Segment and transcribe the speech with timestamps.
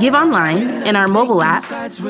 [0.00, 1.62] Give online, in our mobile app,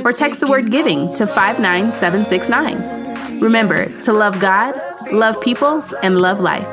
[0.05, 3.41] or text the word giving to 59769.
[3.41, 4.81] Remember to love God,
[5.13, 6.69] love people, and love life.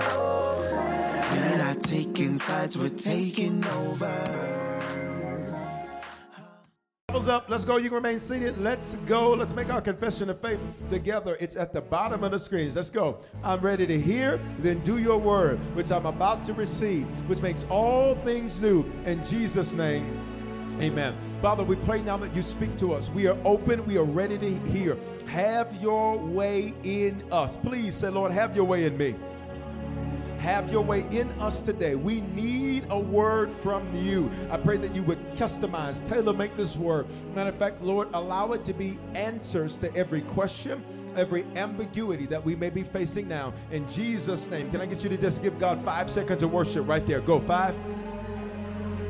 [7.28, 7.50] Up.
[7.50, 7.76] Let's go.
[7.76, 8.58] You can remain seated.
[8.58, 9.32] Let's go.
[9.32, 11.36] Let's make our confession of faith together.
[11.42, 12.76] It's at the bottom of the screens.
[12.76, 13.18] Let's go.
[13.44, 17.66] I'm ready to hear, then do your word, which I'm about to receive, which makes
[17.70, 18.86] all things new.
[19.06, 20.06] In Jesus' name,
[20.82, 21.16] amen.
[21.42, 23.10] Father, we pray now that you speak to us.
[23.10, 23.86] We are open.
[23.86, 24.98] We are ready to hear.
[25.28, 27.58] Have your way in us.
[27.58, 29.16] Please say, Lord, have your way in me
[30.40, 31.96] have your way in us today.
[31.96, 34.32] We need a word from you.
[34.50, 37.08] I pray that you would customize, tailor make this word.
[37.34, 40.84] Matter of fact, Lord, allow it to be answers to every question
[41.18, 43.52] every ambiguity that we may be facing now.
[43.72, 46.88] In Jesus' name, can I get you to just give God five seconds of worship
[46.88, 47.22] right there?
[47.22, 47.76] Go, five.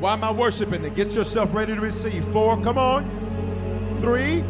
[0.00, 0.94] Why am I worshiping it?
[0.94, 2.24] Get yourself ready to receive.
[2.26, 3.04] Four, come on.
[4.00, 4.44] Three,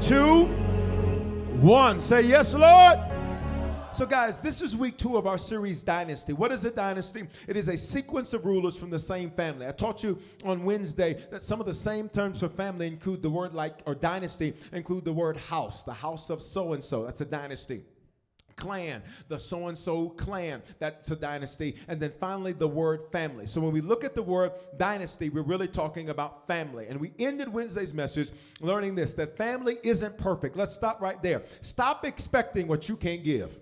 [0.00, 0.46] two,
[1.60, 2.00] one.
[2.00, 2.98] Say yes, Lord.
[3.92, 6.32] So, guys, this is week two of our series, Dynasty.
[6.32, 7.24] What is a dynasty?
[7.46, 9.66] It is a sequence of rulers from the same family.
[9.66, 13.28] I taught you on Wednesday that some of the same terms for family include the
[13.28, 17.04] word like, or dynasty, include the word house, the house of so and so.
[17.04, 17.82] That's a dynasty
[18.56, 20.62] clan, the so and so clan.
[20.78, 21.76] That's a dynasty.
[21.88, 23.46] And then finally, the word family.
[23.46, 26.86] So when we look at the word dynasty, we're really talking about family.
[26.88, 28.30] And we ended Wednesday's message
[28.60, 30.56] learning this that family isn't perfect.
[30.56, 31.42] Let's stop right there.
[31.60, 33.58] Stop expecting what you can't give.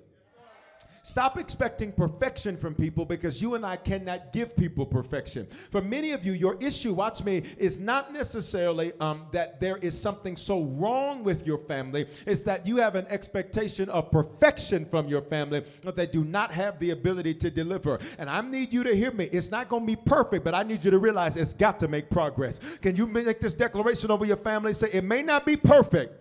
[1.03, 5.47] Stop expecting perfection from people because you and I cannot give people perfection.
[5.71, 9.99] For many of you, your issue, watch me, is not necessarily um, that there is
[9.99, 12.07] something so wrong with your family.
[12.27, 16.51] It's that you have an expectation of perfection from your family, but they do not
[16.51, 17.99] have the ability to deliver.
[18.19, 19.25] And I need you to hear me.
[19.33, 21.89] It's not going to be perfect, but I need you to realize it's got to
[21.89, 22.59] make progress.
[22.83, 24.75] Can you make this declaration over your family?
[24.75, 26.13] Say, it may not be perfect,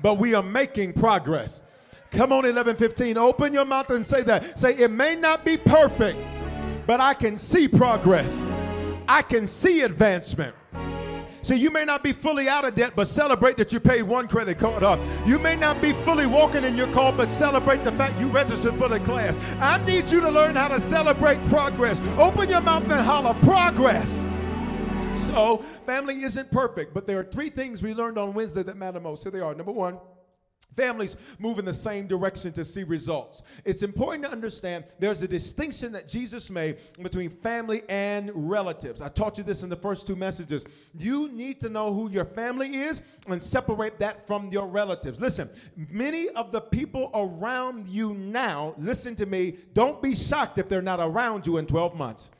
[0.00, 1.60] but we are making progress.
[2.10, 3.16] Come on, 1115.
[3.16, 4.58] Open your mouth and say that.
[4.58, 6.18] Say, it may not be perfect,
[6.86, 8.42] but I can see progress.
[9.08, 10.54] I can see advancement.
[11.42, 14.28] See, you may not be fully out of debt, but celebrate that you paid one
[14.28, 15.00] credit card off.
[15.26, 18.74] You may not be fully walking in your call, but celebrate the fact you registered
[18.74, 19.38] for the class.
[19.58, 22.00] I need you to learn how to celebrate progress.
[22.18, 24.14] Open your mouth and holler, progress.
[25.26, 29.00] So, family isn't perfect, but there are three things we learned on Wednesday that matter
[29.00, 29.22] most.
[29.22, 29.54] Here they are.
[29.54, 29.98] Number one,
[30.76, 33.42] Families move in the same direction to see results.
[33.64, 39.00] It's important to understand there's a distinction that Jesus made between family and relatives.
[39.00, 40.64] I taught you this in the first two messages.
[40.96, 45.20] You need to know who your family is and separate that from your relatives.
[45.20, 45.50] Listen,
[45.90, 50.80] many of the people around you now, listen to me, don't be shocked if they're
[50.82, 52.30] not around you in 12 months.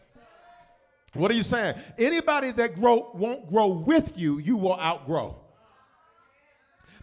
[1.14, 1.74] What are you saying?
[1.98, 5.39] Anybody that grow won't grow with you, you will outgrow.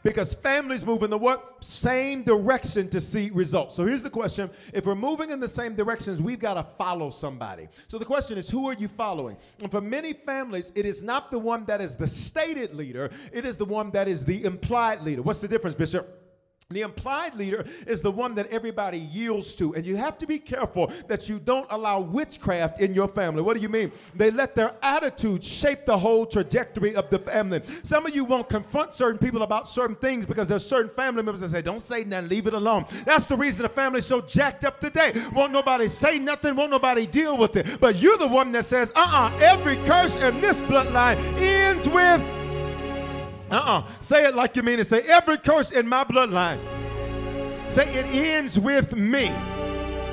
[0.07, 1.57] Because families move in the what?
[1.59, 3.75] Same direction to see results.
[3.75, 4.50] So here's the question.
[4.74, 7.68] If we're moving in the same directions, we've got to follow somebody.
[7.89, 9.36] So the question is, who are you following?
[9.62, 13.44] And for many families, it is not the one that is the stated leader, it
[13.44, 15.21] is the one that is the implied leader.
[15.21, 16.27] What's the difference, Bishop?
[16.69, 19.74] The implied leader is the one that everybody yields to.
[19.75, 23.42] And you have to be careful that you don't allow witchcraft in your family.
[23.42, 23.90] What do you mean?
[24.14, 27.62] They let their attitude shape the whole trajectory of the family.
[27.84, 31.40] Some of you won't confront certain people about certain things because there's certain family members
[31.40, 32.84] that say, don't say nothing, leave it alone.
[33.06, 35.14] That's the reason the family's so jacked up today.
[35.34, 37.80] Won't nobody say nothing, won't nobody deal with it.
[37.80, 42.37] But you're the one that says, uh uh every curse in this bloodline ends with
[43.52, 43.84] uh-uh.
[44.02, 44.88] Say it like you mean it.
[44.88, 46.60] Say every curse in my bloodline.
[47.72, 49.32] Say it ends with me.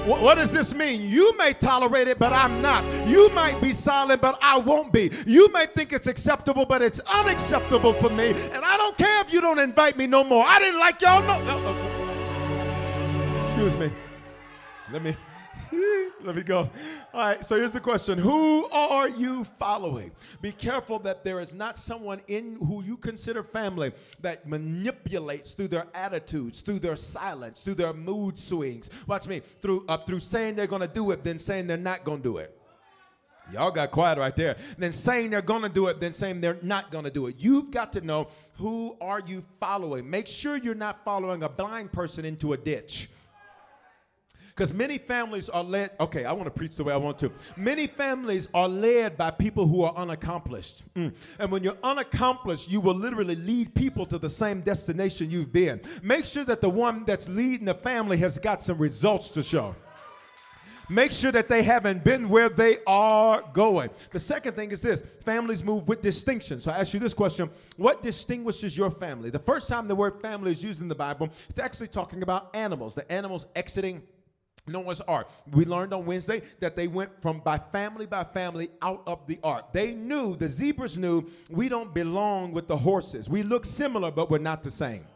[0.07, 1.09] What, does this mean?
[1.09, 2.85] You may tolerate it, but I'm not.
[3.09, 5.11] You might be silent, but I won't be.
[5.27, 8.33] You may think it's acceptable, but it's unacceptable for me.
[8.53, 10.45] And I don't care if you don't invite me no more.
[10.47, 11.43] I didn't like y'all no.
[11.43, 13.47] no.
[13.47, 13.91] Excuse me.
[14.93, 15.17] Let me
[16.23, 16.71] Let me go.
[17.13, 20.13] All right, so here's the question Who are you following?
[20.41, 25.69] Be careful that there is not someone in who you consider family that manipulates through
[25.69, 28.91] their attitudes, through their silence, through their mood swings.
[29.07, 32.23] Watch me, through, uh, through saying they're gonna do it, then saying they're not gonna
[32.23, 32.59] do it.
[33.53, 34.57] Y'all got quiet right there.
[34.79, 37.37] Then saying they're gonna do it, then saying they're not gonna do it.
[37.39, 40.09] You've got to know who are you following.
[40.09, 43.11] Make sure you're not following a blind person into a ditch.
[44.55, 47.33] Because many families are led, okay, I want to preach the way I want to.
[47.57, 50.85] Many families are led by people who are unaccomplished.
[50.95, 51.13] Mm.
[51.41, 55.81] And when you're unaccomplished, you will literally lead people to the same destination you've been.
[56.05, 59.75] Make sure that the one that's leading the family has got some results to show
[60.89, 63.91] make sure that they haven't been where they are going.
[64.13, 66.61] The second thing is this families move with distinction.
[66.61, 69.31] So I ask you this question What distinguishes your family?
[69.31, 72.55] The first time the word family is used in the Bible, it's actually talking about
[72.55, 74.03] animals, the animals exiting
[74.67, 75.29] Noah's ark.
[75.53, 79.39] We learned on Wednesday that they went from by family by family out of the
[79.43, 79.73] ark.
[79.73, 83.29] They knew, the zebras knew, we don't belong with the horses.
[83.29, 85.07] We look similar, but we're not the same.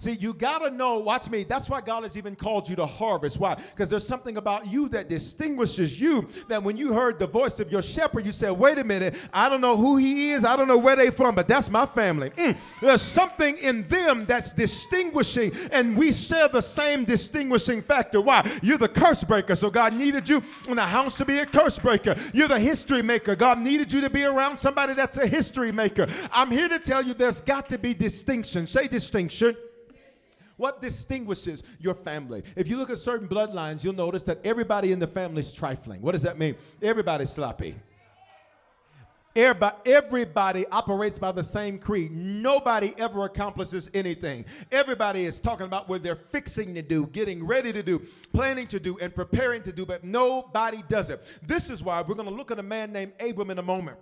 [0.00, 2.86] See, you got to know, watch me, that's why God has even called you to
[2.86, 3.40] harvest.
[3.40, 3.56] Why?
[3.56, 7.72] Because there's something about you that distinguishes you that when you heard the voice of
[7.72, 10.68] your shepherd, you said, wait a minute, I don't know who he is, I don't
[10.68, 12.30] know where they from, but that's my family.
[12.30, 12.56] Mm.
[12.80, 18.20] There's something in them that's distinguishing, and we share the same distinguishing factor.
[18.20, 18.48] Why?
[18.62, 21.80] You're the curse breaker, so God needed you in the house to be a curse
[21.80, 22.14] breaker.
[22.32, 23.34] You're the history maker.
[23.34, 26.06] God needed you to be around somebody that's a history maker.
[26.30, 28.68] I'm here to tell you there's got to be distinction.
[28.68, 29.56] Say distinction.
[30.58, 32.42] What distinguishes your family?
[32.54, 36.02] If you look at certain bloodlines, you'll notice that everybody in the family is trifling.
[36.02, 36.56] What does that mean?
[36.82, 37.76] Everybody's sloppy.
[39.36, 42.10] Everybody, everybody operates by the same creed.
[42.10, 44.44] Nobody ever accomplishes anything.
[44.72, 48.02] Everybody is talking about what they're fixing to do, getting ready to do,
[48.32, 51.24] planning to do, and preparing to do, but nobody does it.
[51.46, 53.96] This is why we're going to look at a man named Abram in a moment.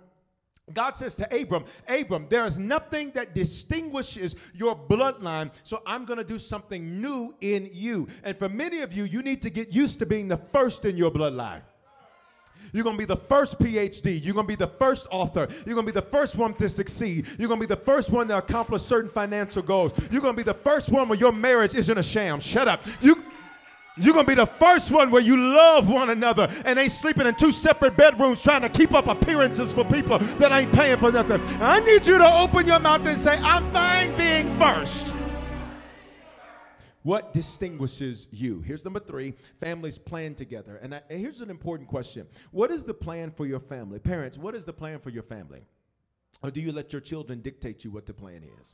[0.73, 6.17] God says to Abram, Abram, there is nothing that distinguishes your bloodline, so I'm going
[6.17, 8.07] to do something new in you.
[8.23, 10.97] And for many of you, you need to get used to being the first in
[10.97, 11.61] your bloodline.
[12.73, 14.23] You're going to be the first PhD.
[14.23, 15.47] You're going to be the first author.
[15.65, 17.27] You're going to be the first one to succeed.
[17.37, 19.93] You're going to be the first one to accomplish certain financial goals.
[20.11, 22.39] You're going to be the first one where your marriage isn't a sham.
[22.39, 22.83] Shut up.
[23.01, 23.23] You
[23.99, 27.27] you're going to be the first one where you love one another and ain't sleeping
[27.27, 31.11] in two separate bedrooms trying to keep up appearances for people that ain't paying for
[31.11, 31.41] nothing.
[31.61, 35.13] I need you to open your mouth and say, I'm fine being first.
[37.03, 38.59] What distinguishes you?
[38.59, 40.77] Here's number three families plan together.
[40.81, 43.97] And, I, and here's an important question What is the plan for your family?
[43.99, 45.61] Parents, what is the plan for your family?
[46.43, 48.73] Or do you let your children dictate you what the plan is?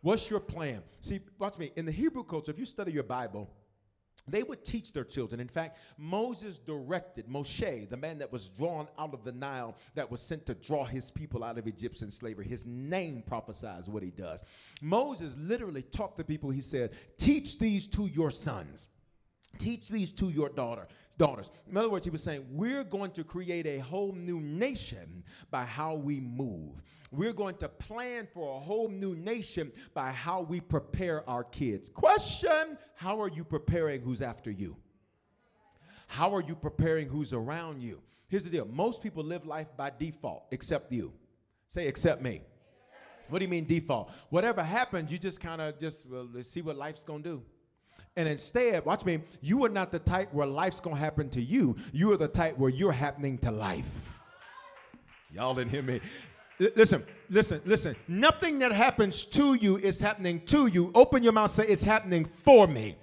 [0.00, 0.82] What's your plan?
[1.00, 1.72] See, watch me.
[1.74, 3.50] In the Hebrew culture, if you study your Bible,
[4.28, 5.40] they would teach their children.
[5.40, 10.10] In fact, Moses directed Moshe, the man that was drawn out of the Nile, that
[10.10, 12.46] was sent to draw his people out of Egyptian slavery.
[12.46, 14.42] His name prophesies what he does.
[14.82, 18.88] Moses literally taught the people, he said, Teach these to your sons.
[19.58, 20.86] Teach these to your daughter,
[21.18, 21.50] daughters.
[21.70, 25.64] In other words, he was saying, We're going to create a whole new nation by
[25.64, 26.82] how we move.
[27.10, 31.90] We're going to plan for a whole new nation by how we prepare our kids.
[31.90, 34.76] Question How are you preparing who's after you?
[36.08, 38.00] How are you preparing who's around you?
[38.28, 41.12] Here's the deal most people live life by default, except you.
[41.68, 42.42] Say, except me.
[43.28, 44.12] What do you mean default?
[44.30, 47.42] Whatever happens, you just kind of just well, see what life's gonna do.
[48.16, 51.76] And instead, watch me, you are not the type where life's gonna happen to you.
[51.92, 54.18] You are the type where you're happening to life.
[55.30, 56.00] Y'all didn't hear me.
[56.58, 57.94] listen, listen, listen.
[58.08, 60.90] Nothing that happens to you is happening to you.
[60.94, 62.96] Open your mouth, say, It's happening for me.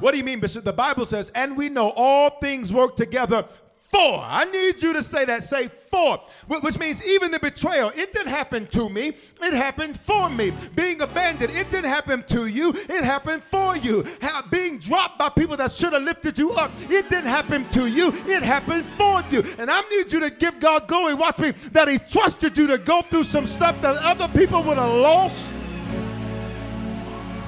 [0.00, 0.40] What do you mean?
[0.40, 3.46] The Bible says, and we know all things work together
[3.90, 4.20] for.
[4.20, 5.42] I need you to say that.
[5.42, 9.12] Say four, Which means even the betrayal, it didn't happen to me.
[9.42, 10.52] It happened for me.
[10.76, 12.70] Being abandoned, it didn't happen to you.
[12.70, 14.06] It happened for you.
[14.20, 17.86] How, being dropped by people that should have lifted you up, it didn't happen to
[17.86, 18.08] you.
[18.26, 19.42] It happened for you.
[19.58, 21.14] And I need you to give God glory.
[21.14, 21.52] Watch me.
[21.72, 25.52] That He trusted you to go through some stuff that other people would have lost.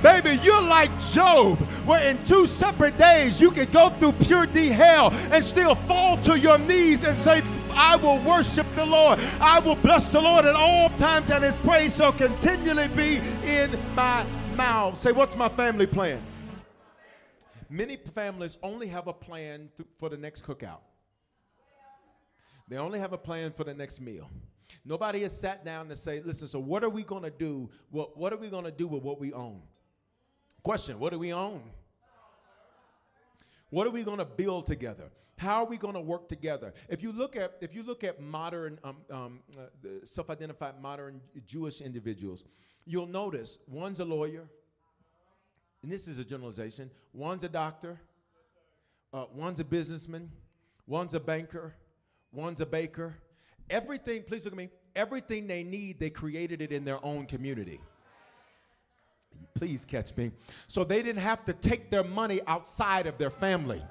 [0.03, 4.67] Baby, you're like Job, where in two separate days you could go through pure D
[4.67, 7.41] hell and still fall to your knees and say,
[7.71, 9.21] I will worship the Lord.
[9.41, 13.71] I will bless the Lord at all times, and his praise shall continually be in
[13.95, 14.99] my mouth.
[14.99, 16.21] Say, what's my family plan?
[17.71, 20.81] Many families only have a plan to, for the next cookout.
[22.69, 24.29] They only have a plan for the next meal.
[24.85, 27.71] Nobody has sat down to say, listen, so what are we going to do?
[27.91, 29.63] What, what are we going to do with what we own?
[30.63, 31.63] Question What do we own?
[33.71, 35.11] What are we going to build together?
[35.39, 36.73] How are we going to work together?
[36.89, 41.81] If you look at if you look at modern um, um, uh, self-identified modern Jewish
[41.81, 42.45] individuals,
[42.85, 44.49] you'll notice one's a lawyer,
[45.83, 46.91] and this is a generalization.
[47.13, 48.01] One's a doctor,
[49.13, 50.31] uh, one's a businessman,
[50.87, 51.75] one's a banker,
[52.31, 53.15] one's a baker.
[53.69, 54.69] Everything, please look at me.
[54.95, 57.81] Everything they need, they created it in their own community.
[59.55, 60.31] Please catch me.
[60.69, 63.83] So they didn't have to take their money outside of their family.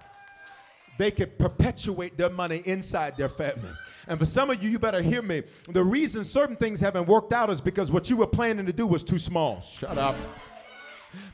[0.98, 3.72] They could perpetuate their money inside their family.
[4.08, 5.44] And for some of you, you better hear me.
[5.70, 8.86] The reason certain things haven't worked out is because what you were planning to do
[8.86, 9.62] was too small.
[9.62, 10.16] Shut up.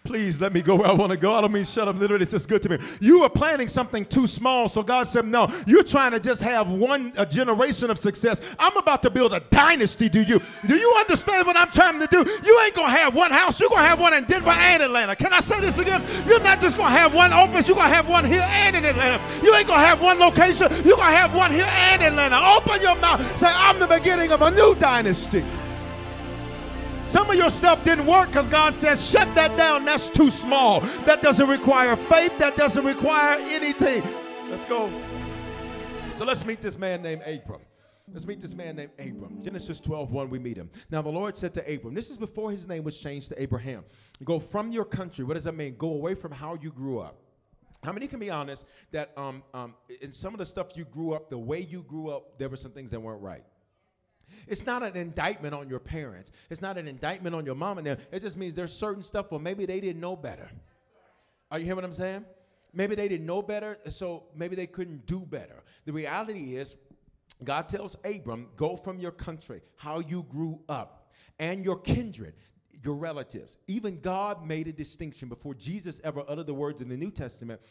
[0.03, 1.33] Please let me go where I want to go.
[1.33, 1.97] I don't mean shut up.
[1.97, 2.77] Literally, it's just good to me.
[3.01, 6.69] You were planning something too small, so God said, No, you're trying to just have
[6.69, 8.39] one a generation of success.
[8.57, 10.41] I'm about to build a dynasty, do you?
[10.65, 12.19] Do you understand what I'm trying to do?
[12.45, 13.59] You ain't going to have one house.
[13.59, 15.15] You're going to have one in Denver and Atlanta.
[15.15, 16.01] Can I say this again?
[16.25, 17.67] You're not just going to have one office.
[17.67, 19.21] You're going to have one here and in Atlanta.
[19.43, 20.71] You ain't going to have one location.
[20.85, 22.39] You're going to have one here and in Atlanta.
[22.55, 23.19] Open your mouth.
[23.39, 25.43] Say, I'm the beginning of a new dynasty.
[27.07, 29.85] Some of your stuff didn't work because God says, shut that down.
[29.85, 30.81] That's too small.
[31.05, 32.37] That doesn't require faith.
[32.37, 34.03] That doesn't require anything.
[34.49, 34.91] Let's go.
[36.17, 37.61] So let's meet this man named Abram.
[38.11, 39.41] Let's meet this man named Abram.
[39.41, 40.69] Genesis 12, 1, we meet him.
[40.91, 43.85] Now the Lord said to Abram, this is before his name was changed to Abraham.
[44.25, 45.23] Go from your country.
[45.23, 45.75] What does that mean?
[45.77, 47.15] Go away from how you grew up.
[47.83, 51.13] How many can be honest that um, um, in some of the stuff you grew
[51.13, 53.43] up, the way you grew up, there were some things that weren't right?
[54.47, 56.31] It's not an indictment on your parents.
[56.49, 57.97] It's not an indictment on your mom and them.
[58.11, 60.49] It just means there's certain stuff where maybe they didn't know better.
[61.51, 62.25] Are you hearing what I'm saying?
[62.73, 65.63] Maybe they didn't know better, so maybe they couldn't do better.
[65.85, 66.75] The reality is,
[67.43, 72.33] God tells Abram, go from your country, how you grew up, and your kindred,
[72.83, 73.57] your relatives.
[73.67, 77.61] Even God made a distinction before Jesus ever uttered the words in the New Testament.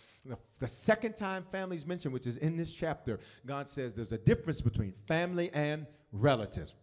[0.59, 4.19] The second time family is mentioned, which is in this chapter, God says there's a
[4.19, 6.75] difference between family and relatives.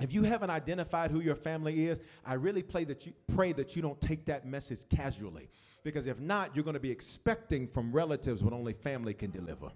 [0.00, 3.76] If you haven't identified who your family is, I really pray that you pray that
[3.76, 5.48] you don't take that message casually.
[5.82, 9.70] Because if not, you're going to be expecting from relatives what only family can deliver.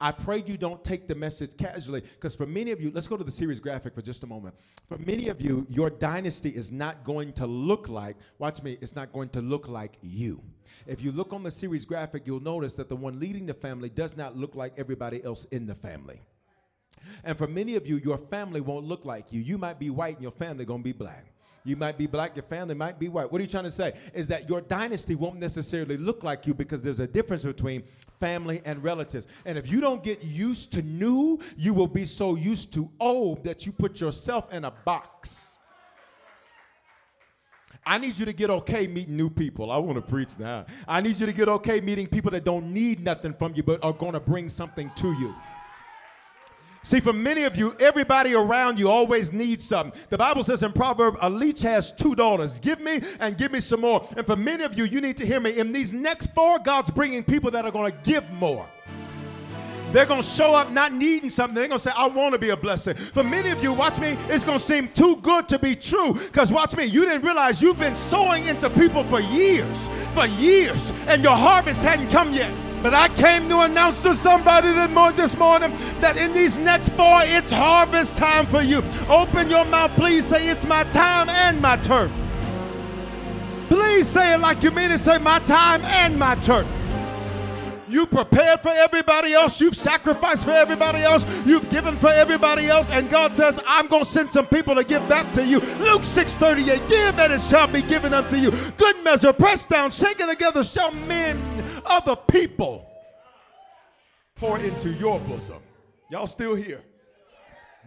[0.00, 3.16] I pray you don't take the message casually because for many of you, let's go
[3.16, 4.54] to the series graphic for just a moment.
[4.88, 8.96] For many of you, your dynasty is not going to look like, watch me, it's
[8.96, 10.42] not going to look like you.
[10.86, 13.90] If you look on the series graphic, you'll notice that the one leading the family
[13.90, 16.20] does not look like everybody else in the family.
[17.24, 19.40] And for many of you, your family won't look like you.
[19.40, 21.26] You might be white and your family gonna be black.
[21.64, 23.30] You might be black, your family might be white.
[23.30, 23.94] What are you trying to say?
[24.14, 27.84] Is that your dynasty won't necessarily look like you because there's a difference between
[28.18, 29.26] family and relatives.
[29.44, 33.44] And if you don't get used to new, you will be so used to old
[33.44, 35.50] that you put yourself in a box.
[37.84, 39.70] I need you to get okay meeting new people.
[39.70, 40.66] I want to preach now.
[40.86, 43.82] I need you to get okay meeting people that don't need nothing from you but
[43.82, 45.34] are going to bring something to you.
[46.84, 49.98] See, for many of you, everybody around you always needs something.
[50.08, 52.58] The Bible says in Proverbs, a leech has two daughters.
[52.58, 54.06] Give me and give me some more.
[54.16, 55.58] And for many of you, you need to hear me.
[55.58, 58.66] In these next four, God's bringing people that are going to give more.
[59.92, 61.54] They're going to show up not needing something.
[61.54, 62.94] They're going to say, I want to be a blessing.
[62.96, 66.14] For many of you, watch me, it's going to seem too good to be true.
[66.14, 70.92] Because watch me, you didn't realize you've been sowing into people for years, for years,
[71.06, 72.52] and your harvest hadn't come yet.
[72.82, 74.72] But I came to announce to somebody
[75.12, 78.82] this morning that in these next four, it's harvest time for you.
[79.08, 82.10] Open your mouth, please say, It's my time and my turn.
[83.68, 84.98] Please say it like you mean it.
[84.98, 86.66] Say, My time and my turn.
[87.92, 89.60] You prepared for everybody else.
[89.60, 91.26] You've sacrificed for everybody else.
[91.44, 92.88] You've given for everybody else.
[92.88, 95.60] And God says, I'm going to send some people to give back to you.
[95.60, 98.50] Luke 6 38, give and it shall be given unto you.
[98.78, 101.38] Good measure, pressed down, shaken together, shall men,
[101.84, 102.90] other people
[104.36, 105.62] pour into your bosom.
[106.10, 106.80] Y'all still here?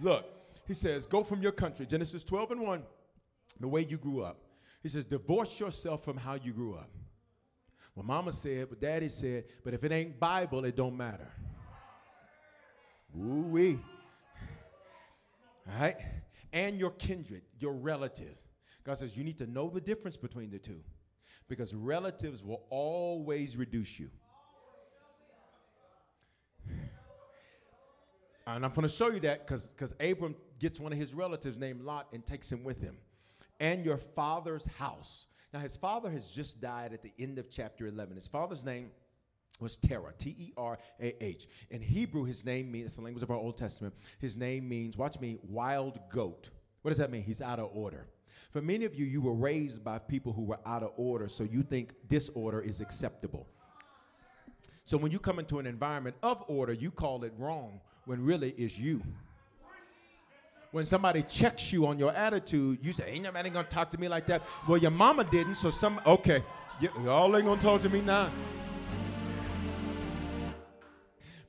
[0.02, 0.26] Look,
[0.68, 2.84] he says, go from your country, Genesis 12 and 1,
[3.60, 4.38] the way you grew up.
[4.84, 6.92] He says, divorce yourself from how you grew up.
[7.96, 11.28] Well, mama said, but daddy said, but if it ain't Bible, it don't matter.
[13.18, 13.80] Ooh wee.
[15.68, 15.96] All right?
[16.52, 18.44] And your kindred, your relatives.
[18.84, 20.82] God says you need to know the difference between the two
[21.48, 24.10] because relatives will always reduce you.
[28.48, 31.82] And I'm going to show you that because Abram gets one of his relatives named
[31.82, 32.98] Lot and takes him with him.
[33.60, 35.26] And your father's house.
[35.56, 38.16] Now, his father has just died at the end of chapter 11.
[38.16, 38.92] His father's name
[39.62, 41.48] was Terah, T E R A H.
[41.70, 44.98] In Hebrew, his name means, it's the language of our Old Testament, his name means,
[44.98, 46.50] watch me, wild goat.
[46.82, 47.24] What does that mean?
[47.24, 48.06] He's out of order.
[48.52, 51.46] For many of you, you were raised by people who were out of order, so
[51.46, 53.48] you think disorder is acceptable.
[54.84, 58.50] So when you come into an environment of order, you call it wrong when really
[58.58, 59.02] it's you.
[60.76, 64.10] When somebody checks you on your attitude, you say, Ain't nobody gonna talk to me
[64.10, 64.42] like that.
[64.68, 66.44] Well, your mama didn't, so some, okay,
[66.82, 68.30] y'all ain't gonna talk to me now.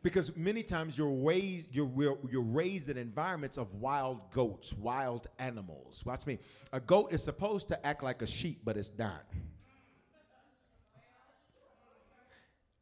[0.01, 1.91] Because many times you're raised, you're,
[2.31, 6.05] you're raised in environments of wild goats, wild animals.
[6.07, 6.39] Watch me.
[6.73, 9.25] A goat is supposed to act like a sheep, but it's not.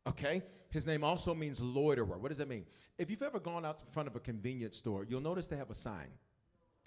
[0.07, 0.43] Okay?
[0.69, 2.19] His name also means loiterer.
[2.19, 2.67] What does that mean?
[2.99, 5.71] If you've ever gone out in front of a convenience store, you'll notice they have
[5.71, 6.09] a sign.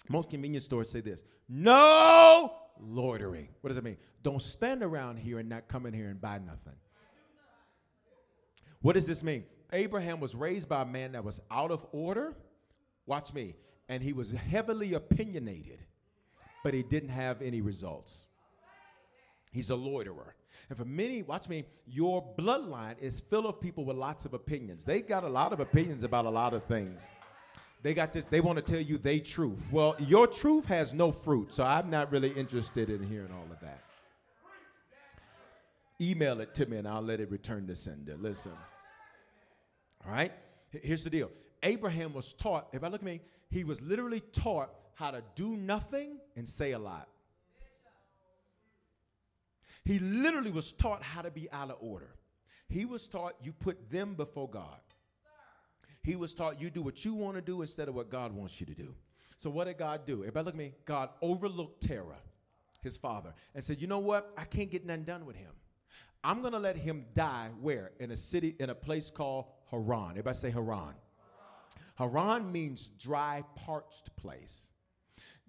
[0.08, 3.48] Most convenience stores say this no loitering.
[3.60, 3.96] What does that mean?
[4.22, 6.74] Don't stand around here and not come in here and buy nothing.
[8.80, 9.44] What does this mean?
[9.72, 12.34] Abraham was raised by a man that was out of order.
[13.06, 13.54] Watch me.
[13.88, 15.78] And he was heavily opinionated,
[16.62, 18.26] but he didn't have any results.
[19.50, 20.34] He's a loiterer.
[20.68, 24.84] And for many, watch me, your bloodline is full of people with lots of opinions.
[24.84, 27.10] They got a lot of opinions about a lot of things.
[27.82, 29.62] They got this, they want to tell you they truth.
[29.70, 33.60] Well, your truth has no fruit, so I'm not really interested in hearing all of
[33.60, 33.82] that.
[36.00, 38.16] Email it to me and I'll let it return to sender.
[38.16, 38.52] Listen.
[40.04, 40.32] All right?
[40.70, 41.30] Here's the deal.
[41.62, 45.56] Abraham was taught, if I look at me, he was literally taught how to do
[45.56, 47.08] nothing and say a lot.
[49.84, 52.10] He literally was taught how to be out of order.
[52.68, 54.80] He was taught you put them before God.
[56.08, 58.58] He was taught you do what you want to do instead of what God wants
[58.60, 58.94] you to do.
[59.36, 60.20] So what did God do?
[60.20, 60.72] Everybody look at me.
[60.86, 62.16] God overlooked Terah,
[62.80, 64.32] his father, and said, you know what?
[64.34, 65.50] I can't get nothing done with him.
[66.24, 67.90] I'm to let him die where?
[68.00, 70.12] In a city, in a place called Haran.
[70.12, 70.94] Everybody say Haran.
[71.96, 74.68] Haran, Haran means dry, parched place.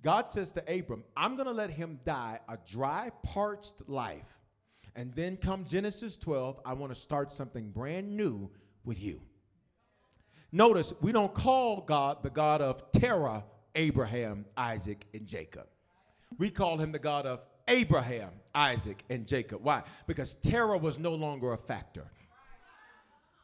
[0.03, 4.27] God says to Abram, I'm going to let him die a dry, parched life.
[4.93, 8.51] And then come Genesis 12, I want to start something brand new
[8.83, 9.21] with you.
[10.51, 13.43] Notice, we don't call God the God of Terah,
[13.75, 15.67] Abraham, Isaac, and Jacob.
[16.37, 19.63] We call him the God of Abraham, Isaac, and Jacob.
[19.63, 19.83] Why?
[20.07, 22.05] Because Terah was no longer a factor.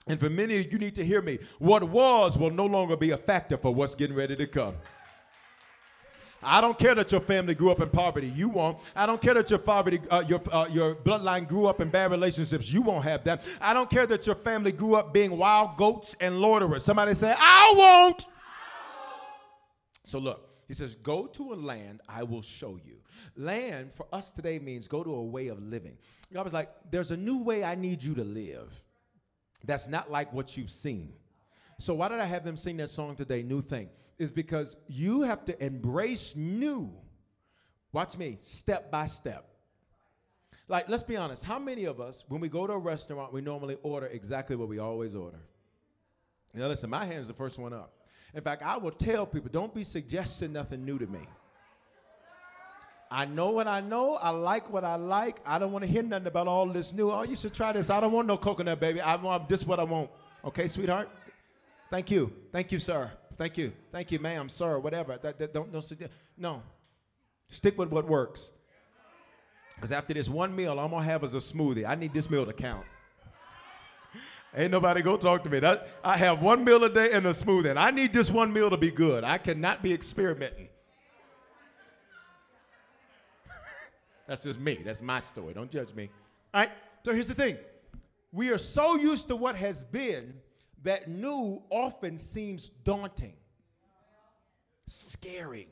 [0.07, 1.39] And for many of you, you need to hear me.
[1.57, 4.75] What was will no longer be a factor for what's getting ready to come.
[6.43, 8.27] I don't care that your family grew up in poverty.
[8.27, 8.77] You won't.
[8.95, 12.11] I don't care that your poverty, uh, your uh, your bloodline grew up in bad
[12.11, 12.71] relationships.
[12.71, 13.43] You won't have that.
[13.59, 16.85] I don't care that your family grew up being wild goats and loiterers.
[16.85, 18.27] Somebody say, I won't.
[20.03, 22.97] So look, he says, go to a land I will show you.
[23.35, 25.97] Land for us today means go to a way of living.
[26.33, 28.83] God was like, there's a new way I need you to live.
[29.63, 31.13] That's not like what you've seen.
[31.79, 33.89] So why did I have them sing that song today, New Thing?
[34.17, 36.91] Is because you have to embrace new.
[37.91, 39.45] Watch me, step by step.
[40.67, 43.41] Like, let's be honest, how many of us, when we go to a restaurant, we
[43.41, 45.39] normally order exactly what we always order?
[46.53, 47.93] You know, listen, my hand's the first one up.
[48.33, 51.19] In fact, I will tell people, don't be suggesting nothing new to me.
[53.11, 54.15] I know what I know.
[54.15, 55.37] I like what I like.
[55.45, 57.11] I don't want to hear nothing about all this new.
[57.11, 57.89] Oh, you should try this.
[57.89, 58.99] I don't want no coconut, baby.
[58.99, 60.09] I want this what I want.
[60.43, 61.09] Okay, sweetheart?
[61.89, 62.31] Thank you.
[62.51, 63.11] Thank you, sir.
[63.37, 63.73] Thank you.
[63.91, 65.17] Thank you, ma'am, sir, whatever.
[65.21, 65.85] That, that, don't, don't,
[66.37, 66.61] no.
[67.49, 68.49] Stick with what works.
[69.75, 71.87] Because after this one meal, I'm going to have as a smoothie.
[71.87, 72.85] I need this meal to count.
[74.55, 75.59] Ain't nobody go talk to me.
[75.59, 77.69] That, I have one meal a day and a smoothie.
[77.69, 79.25] And I need this one meal to be good.
[79.25, 80.69] I cannot be experimenting.
[84.27, 84.79] That's just me.
[84.83, 85.53] That's my story.
[85.53, 86.09] Don't judge me.
[86.53, 86.71] All right.
[87.03, 87.57] So here's the thing
[88.31, 90.33] We are so used to what has been
[90.85, 93.33] that new often seems daunting,
[94.87, 95.67] scary.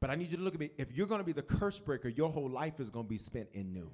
[0.00, 0.70] But I need you to look at me.
[0.78, 3.18] If you're going to be the curse breaker, your whole life is going to be
[3.18, 3.90] spent in new.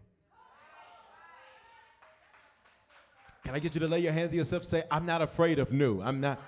[3.45, 4.65] Can I get you to lay your hands to yourself?
[4.65, 6.01] Say, I'm not afraid of new.
[6.01, 6.41] I'm not,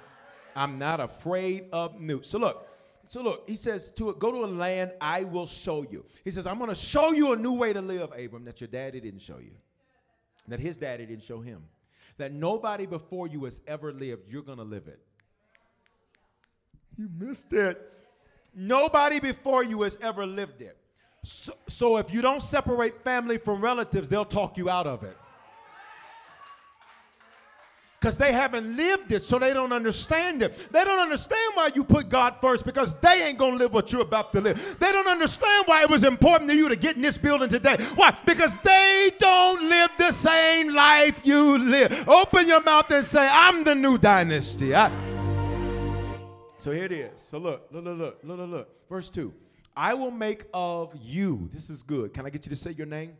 [0.54, 2.22] I'm not afraid of new.
[2.22, 2.68] So look,
[3.06, 6.04] so look, he says to it, go to a land I will show you.
[6.24, 8.68] He says, I'm going to show you a new way to live, Abram, that your
[8.68, 9.52] daddy didn't show you.
[10.46, 11.62] That his daddy didn't show him.
[12.18, 14.28] That nobody before you has ever lived.
[14.28, 15.00] You're going to live it.
[16.96, 17.80] You missed it.
[18.54, 20.76] Nobody before you has ever lived it.
[21.24, 25.16] So, so if you don't separate family from relatives, they'll talk you out of it.
[28.00, 30.72] Because they haven't lived it, so they don't understand it.
[30.72, 34.02] They don't understand why you put God first because they ain't gonna live what you're
[34.02, 34.76] about to live.
[34.78, 37.76] They don't understand why it was important to you to get in this building today.
[37.96, 38.16] Why?
[38.24, 42.08] Because they don't live the same life you live.
[42.08, 44.76] Open your mouth and say, I'm the new dynasty.
[44.76, 44.92] I,
[46.58, 47.20] so here it is.
[47.20, 48.88] So look, look, look, look, look, look, look.
[48.88, 49.34] Verse 2.
[49.76, 52.14] I will make of you, this is good.
[52.14, 53.16] Can I get you to say your name?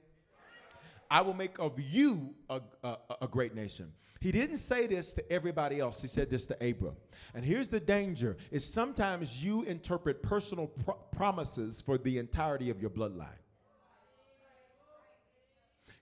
[1.11, 3.92] I will make of you a, a, a, great nation.
[4.21, 6.03] He didn't say this to everybody else.
[6.03, 6.97] He said this to Abram.
[7.35, 12.81] And here's the danger is sometimes you interpret personal pro- promises for the entirety of
[12.81, 13.29] your bloodline.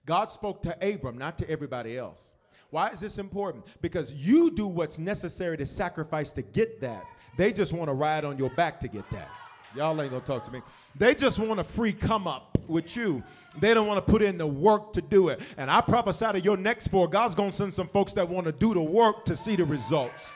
[0.06, 2.32] God spoke to Abram, not to everybody else.
[2.70, 3.64] Why is this important?
[3.80, 7.04] Because you do what's necessary to sacrifice to get that.
[7.36, 9.28] They just want to ride on your back to get that.
[9.74, 10.62] Y'all ain't gonna talk to me.
[10.94, 13.22] They just want a free come up with you.
[13.60, 15.40] They don't want to put in the work to do it.
[15.56, 18.52] And I prophesy to your next four, God's gonna send some folks that want to
[18.52, 20.30] do the work to see the results.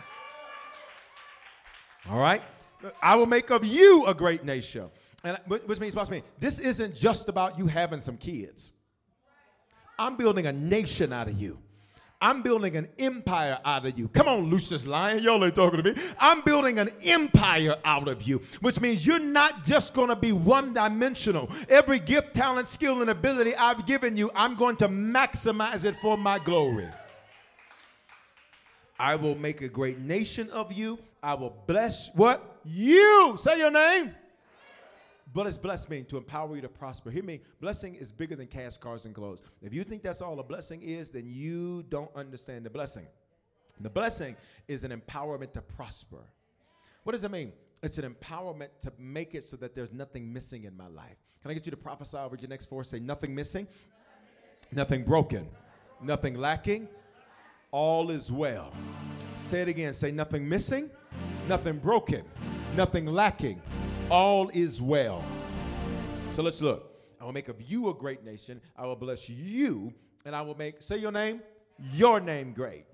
[2.08, 2.42] All right?
[3.02, 4.90] I will make of you a great nation.
[5.22, 8.72] And which means, watch me, this isn't just about you having some kids.
[9.98, 11.58] I'm building a nation out of you.
[12.22, 14.08] I'm building an empire out of you.
[14.08, 15.22] Come on, Lucious Lyon.
[15.22, 16.00] Y'all ain't talking to me.
[16.18, 20.32] I'm building an empire out of you, which means you're not just going to be
[20.32, 21.50] one dimensional.
[21.70, 26.18] Every gift, talent, skill, and ability I've given you, I'm going to maximize it for
[26.18, 26.88] my glory.
[28.98, 30.98] I will make a great nation of you.
[31.22, 32.60] I will bless what?
[32.66, 33.36] You.
[33.38, 34.14] Say your name.
[35.32, 37.10] But it's bless me to empower you to prosper.
[37.10, 37.40] Hear me.
[37.60, 39.42] Blessing is bigger than cash, cars, and clothes.
[39.62, 43.06] If you think that's all a blessing is, then you don't understand the blessing.
[43.80, 46.24] The blessing is an empowerment to prosper.
[47.04, 47.52] What does it mean?
[47.82, 51.16] It's an empowerment to make it so that there's nothing missing in my life.
[51.40, 52.84] Can I get you to prophesy over your next four?
[52.84, 53.66] Say nothing missing,
[54.72, 55.48] nothing broken,
[56.02, 56.88] nothing lacking,
[57.70, 58.72] all is well.
[59.38, 59.94] Say it again.
[59.94, 60.90] Say nothing missing,
[61.48, 62.22] nothing broken,
[62.76, 63.62] nothing lacking,
[64.10, 65.24] all is well.
[66.32, 66.92] So let's look.
[67.20, 68.60] I will make of you a great nation.
[68.76, 69.92] I will bless you,
[70.24, 71.40] and I will make, say your name,
[71.92, 72.86] your name great.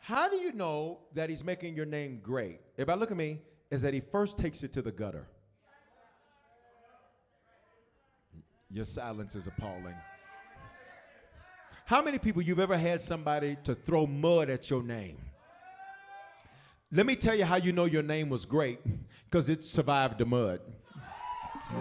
[0.00, 2.60] How do you know that he's making your name great?
[2.76, 5.26] If I look at me, is that he first takes it to the gutter.
[8.72, 9.94] Your silence is appalling.
[11.84, 15.18] How many people you've ever had somebody to throw mud at your name?
[16.92, 18.80] Let me tell you how you know your name was great
[19.24, 20.60] because it survived the mud.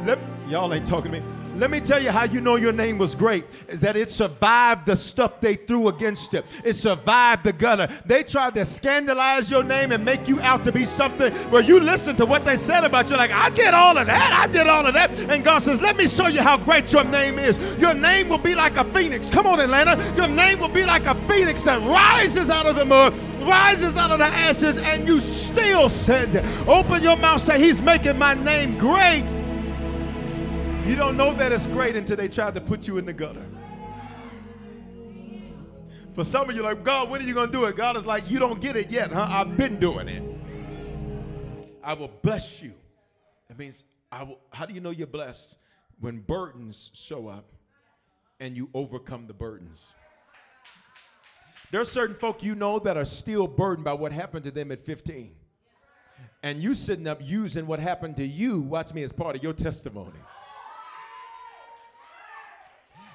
[0.06, 1.26] Let, y'all ain't talking to me.
[1.60, 4.86] Let me tell you how you know your name was great is that it survived
[4.86, 6.46] the stuff they threw against it.
[6.64, 7.90] It survived the gutter.
[8.06, 11.82] They tried to scandalize your name and make you out to be something where you
[11.82, 14.68] listen to what they said about you, like, I did all of that, I did
[14.68, 15.12] all of that.
[15.12, 17.58] And God says, Let me show you how great your name is.
[17.78, 19.30] Your name will be like a phoenix.
[19.30, 20.02] Come on, Atlanta.
[20.16, 24.12] Your name will be like a phoenix that rises out of the mud rises out
[24.12, 28.78] of the ashes and you still said, Open your mouth, say, He's making my name
[28.78, 29.24] great.
[30.86, 33.46] You don't know that it's great until they tried to put you in the gutter.
[36.16, 37.76] For some of you, like, God, when are you going to do it?
[37.76, 39.28] God is like, You don't get it yet, huh?
[39.30, 40.24] I've been doing it.
[41.84, 42.74] I will bless you.
[43.50, 45.56] It means, I will, how do you know you're blessed?
[46.00, 47.52] When burdens show up
[48.40, 49.84] and you overcome the burdens.
[51.72, 54.72] There are certain folk you know that are still burdened by what happened to them
[54.72, 55.32] at 15.
[56.42, 59.54] And you sitting up using what happened to you, watch me, as part of your
[59.54, 60.20] testimony.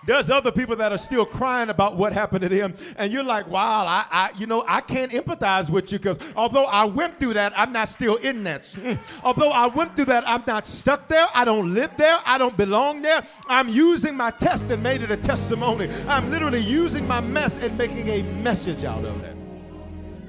[0.06, 3.48] There's other people that are still crying about what happened to them, and you're like,
[3.48, 7.34] "Wow, I, I you know, I can't empathize with you because although I went through
[7.34, 8.62] that, I'm not still in that.
[8.62, 8.98] Mm.
[9.22, 11.26] although I went through that, I'm not stuck there.
[11.34, 12.18] I don't live there.
[12.24, 13.26] I don't belong there.
[13.48, 15.88] I'm using my test and made it a testimony.
[16.06, 19.36] I'm literally using my mess and making a message out of it.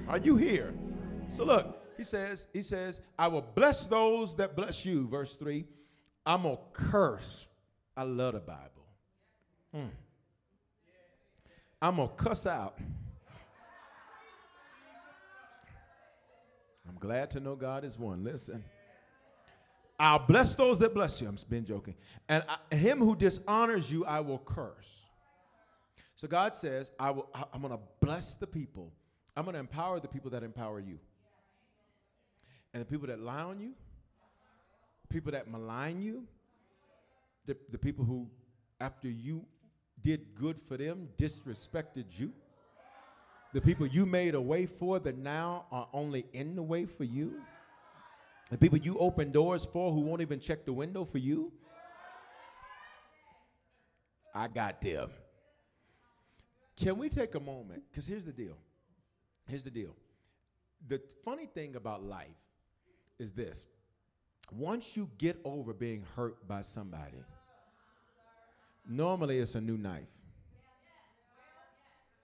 [0.07, 0.73] Are you here?
[1.29, 5.07] So look, he says, he says, I will bless those that bless you.
[5.07, 5.65] Verse three,
[6.25, 7.47] I'm gonna curse.
[7.97, 8.74] I love the Bible.
[9.75, 9.87] Hmm.
[11.81, 12.77] I'm going to cuss out.
[16.87, 18.23] I'm glad to know God is one.
[18.23, 18.63] Listen.
[19.99, 21.27] I'll bless those that bless you.
[21.27, 21.95] I'm been joking.
[22.29, 25.05] And I, him who dishonors you, I will curse.
[26.15, 28.93] So God says, I will, I'm going to bless the people.
[29.35, 30.99] I'm going to empower the people that empower you.
[32.73, 33.73] And the people that lie on you,
[35.09, 36.23] people that malign you,
[37.45, 38.27] the, the people who,
[38.79, 39.45] after you
[40.05, 42.31] did good for them, disrespected you,
[43.53, 47.03] the people you made a way for that now are only in the way for
[47.03, 47.41] you,
[48.51, 51.51] the people you open doors for who won't even check the window for you.
[54.35, 55.09] I got them.
[56.77, 57.81] Can we take a moment?
[57.89, 58.57] Because here's the deal.
[59.47, 59.95] Here's the deal.
[60.87, 62.27] The funny thing about life
[63.17, 63.65] is this
[64.51, 67.23] once you get over being hurt by somebody,
[68.87, 70.07] normally it's a new knife.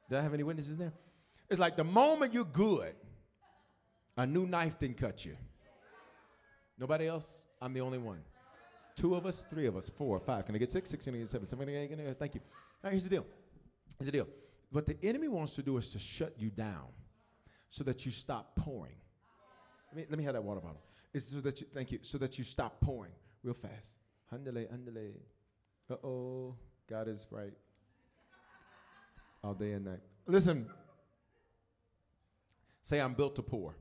[0.09, 0.91] Do I have any witnesses there?
[1.49, 2.93] It's like the moment you're good,
[4.17, 5.35] a new knife didn't cut you.
[6.77, 7.45] Nobody else?
[7.61, 8.19] I'm the only one.
[8.95, 10.45] Two of us, three of us, four, five.
[10.45, 10.89] Can I get six?
[10.89, 11.47] Six, can I get seven?
[11.47, 12.41] Seven, can I get Thank you.
[12.41, 13.25] All right, here's the deal.
[13.97, 14.27] Here's the deal.
[14.71, 16.87] What the enemy wants to do is to shut you down
[17.69, 18.95] so that you stop pouring.
[19.91, 20.81] Let me, let me have that water bottle.
[21.13, 23.11] It's so that you, thank you, so that you stop pouring
[23.43, 23.93] real fast.
[24.33, 25.11] Handele, handele.
[25.91, 26.55] Uh oh,
[26.89, 27.51] God is right.
[29.43, 29.99] All day and night.
[30.25, 30.67] Listen,
[32.81, 33.75] say, I'm built to pour.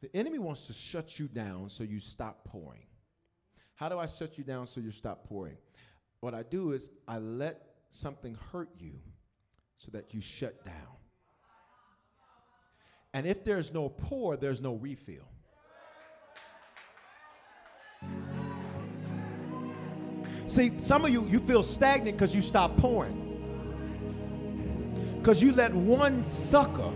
[0.00, 2.86] The enemy wants to shut you down so you stop pouring.
[3.74, 5.58] How do I shut you down so you stop pouring?
[6.20, 8.94] What I do is I let something hurt you
[9.76, 10.74] so that you shut down.
[13.12, 15.28] And if there's no pour, there's no refill.
[20.50, 23.14] See, some of you, you feel stagnant because you stop pouring.
[25.16, 26.92] Because you let one sucker.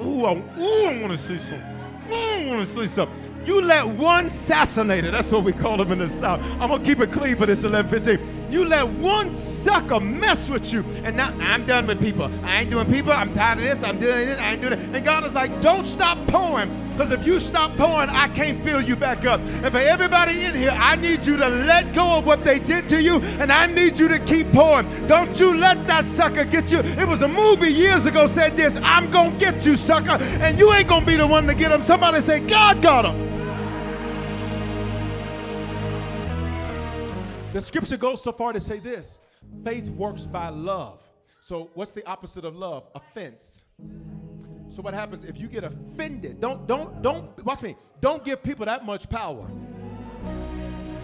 [0.00, 1.34] Ooh, I, ooh, I want to see.
[1.34, 3.20] Ooh, I want to see something.
[3.44, 6.40] You let one assassinator, that's what we call them in the South.
[6.60, 8.43] I'm going to keep it clean for this 1115.
[8.50, 12.30] You let one sucker mess with you, and now I'm done with people.
[12.44, 13.12] I ain't doing people.
[13.12, 13.82] I'm tired of this.
[13.82, 14.38] I'm doing this.
[14.38, 14.78] I ain't doing it.
[14.78, 18.80] And God is like, don't stop pouring, because if you stop pouring, I can't fill
[18.80, 19.40] you back up.
[19.40, 22.88] And for everybody in here, I need you to let go of what they did
[22.90, 24.86] to you, and I need you to keep pouring.
[25.08, 26.78] Don't you let that sucker get you.
[26.80, 30.58] It was a movie years ago said this I'm going to get you, sucker, and
[30.58, 31.82] you ain't going to be the one to get him.
[31.82, 33.33] Somebody say, God got him.
[37.54, 39.20] The scripture goes so far to say this
[39.62, 41.00] faith works by love.
[41.40, 42.88] So, what's the opposite of love?
[42.96, 43.64] Offense.
[44.70, 46.40] So what happens if you get offended?
[46.40, 47.76] Don't don't don't watch me.
[48.00, 49.48] Don't give people that much power.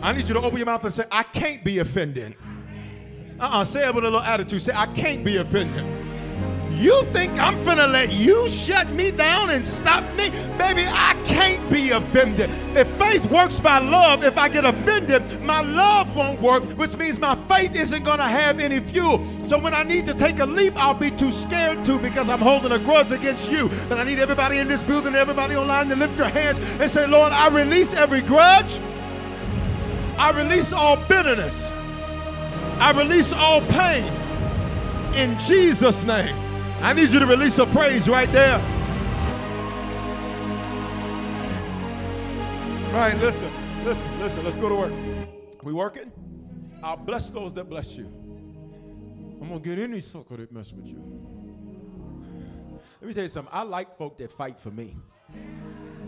[0.02, 2.34] I need you to open your mouth and say, I can't be offended.
[3.38, 3.64] Uh-uh.
[3.64, 4.60] Say it with a little attitude.
[4.60, 5.84] Say, I can't be offended.
[6.80, 10.30] You think I'm finna let you shut me down and stop me?
[10.56, 12.48] Baby, I can't be offended.
[12.74, 17.18] If faith works by love, if I get offended, my love won't work, which means
[17.18, 19.22] my faith isn't gonna have any fuel.
[19.44, 22.38] So when I need to take a leap, I'll be too scared to because I'm
[22.38, 23.68] holding a grudge against you.
[23.90, 27.06] But I need everybody in this building, everybody online to lift your hands and say,
[27.06, 28.80] Lord, I release every grudge.
[30.16, 31.66] I release all bitterness.
[32.80, 34.10] I release all pain
[35.14, 36.49] in Jesus' name.
[36.82, 38.58] I need you to release a praise right there.
[42.92, 43.50] Right, listen,
[43.84, 44.44] listen, listen.
[44.44, 44.92] Let's go to work.
[45.62, 46.10] We working?
[46.82, 48.06] I'll bless those that bless you.
[49.40, 51.02] I'm gonna get any sucker that mess with you.
[53.00, 53.52] Let me tell you something.
[53.52, 54.96] I like folk that fight for me.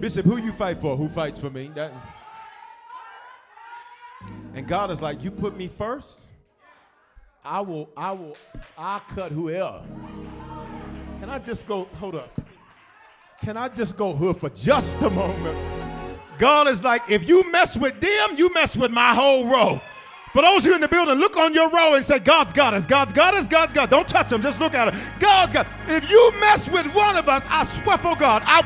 [0.01, 0.97] Bishop, who you fight for?
[0.97, 1.71] Who fights for me?
[1.75, 1.93] That,
[4.55, 6.23] and God is like, you put me first.
[7.45, 8.37] I will, I will,
[8.77, 9.83] I cut whoever.
[11.23, 12.37] Can I just go, hold up.
[13.45, 15.57] Can I just go hood for just a moment?
[16.37, 19.81] God is like, if you mess with them, you mess with my whole row.
[20.33, 22.75] For those of you in the building, look on your row and say, God's got
[22.75, 23.91] us, God's got us, God's got us.
[23.91, 24.95] Don't touch them, just look at it.
[25.21, 28.63] God's got If you mess with one of us, I swear for God, I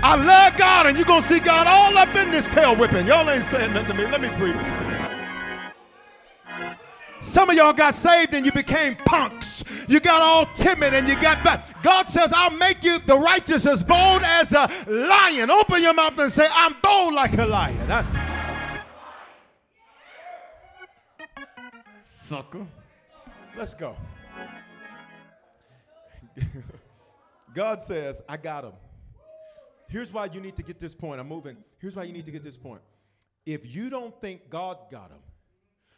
[0.00, 3.06] I love God, and you're going to see God all up in this tail whipping.
[3.06, 4.10] Y'all ain't saying nothing to me.
[4.10, 4.64] Let me preach.
[7.22, 9.64] Some of y'all got saved and you became punks.
[9.88, 11.82] You got all timid and you got back.
[11.82, 15.50] God says, I'll make you the righteous as bold as a lion.
[15.50, 17.90] Open your mouth and say, I'm bold like a lion.
[17.90, 18.04] I...
[22.08, 22.66] Sucker.
[23.56, 23.96] Let's go.
[27.54, 28.72] God says, I got him.
[29.88, 31.20] Here's why you need to get this point.
[31.20, 31.56] I'm moving.
[31.78, 32.82] Here's why you need to get this point.
[33.46, 35.20] If you don't think God's got them,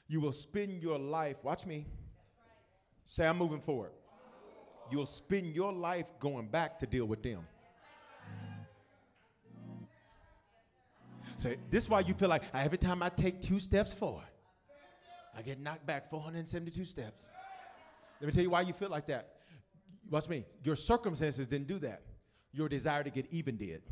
[0.06, 1.86] you will spend your life, watch me.
[3.06, 3.90] Say, I'm moving forward.
[4.90, 7.46] You'll spend your life going back to deal with them.
[11.38, 14.26] Say, this is why you feel like every time I take two steps forward,
[15.36, 17.24] I get knocked back 472 steps.
[18.20, 19.36] Let me tell you why you feel like that.
[20.10, 20.44] Watch me.
[20.62, 22.02] Your circumstances didn't do that.
[22.52, 23.82] Your desire to get even did.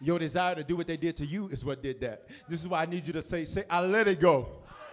[0.00, 2.26] Your desire to do what they did to you is what did that.
[2.48, 4.48] This is why I need you to say, say, I let it go.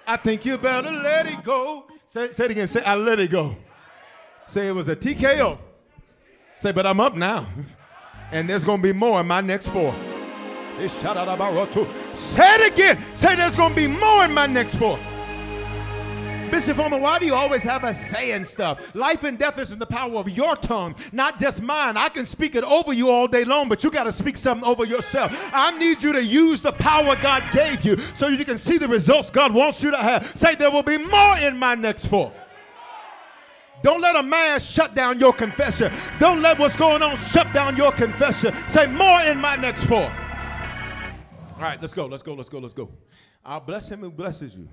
[0.06, 1.88] I think you better let it go.
[2.10, 2.68] Say, say it again.
[2.68, 3.56] Say, I let it go.
[4.48, 5.58] Say it was a TKO.
[6.56, 7.48] Say, but I'm up now.
[8.32, 9.94] And there's to be more in my next four.
[10.78, 12.98] Say it again.
[13.16, 15.00] Say there's to be more in my next four.
[16.50, 18.96] Bishop Foreman, why do you always have us saying stuff?
[18.96, 21.98] Life and death is in the power of your tongue, not just mine.
[21.98, 24.68] I can speak it over you all day long, but you got to speak something
[24.68, 25.32] over yourself.
[25.54, 28.88] I need you to use the power God gave you so you can see the
[28.88, 30.32] results God wants you to have.
[30.36, 32.32] Say, there will be more in my next four.
[33.84, 35.92] Don't let a man shut down your confession.
[36.20, 38.54] Don't let what's going on shut down your confession.
[38.70, 40.12] Say, more in my next four.
[41.56, 42.90] All right, let's go, let's go, let's go, let's go.
[43.46, 44.68] I'll bless him who blesses you.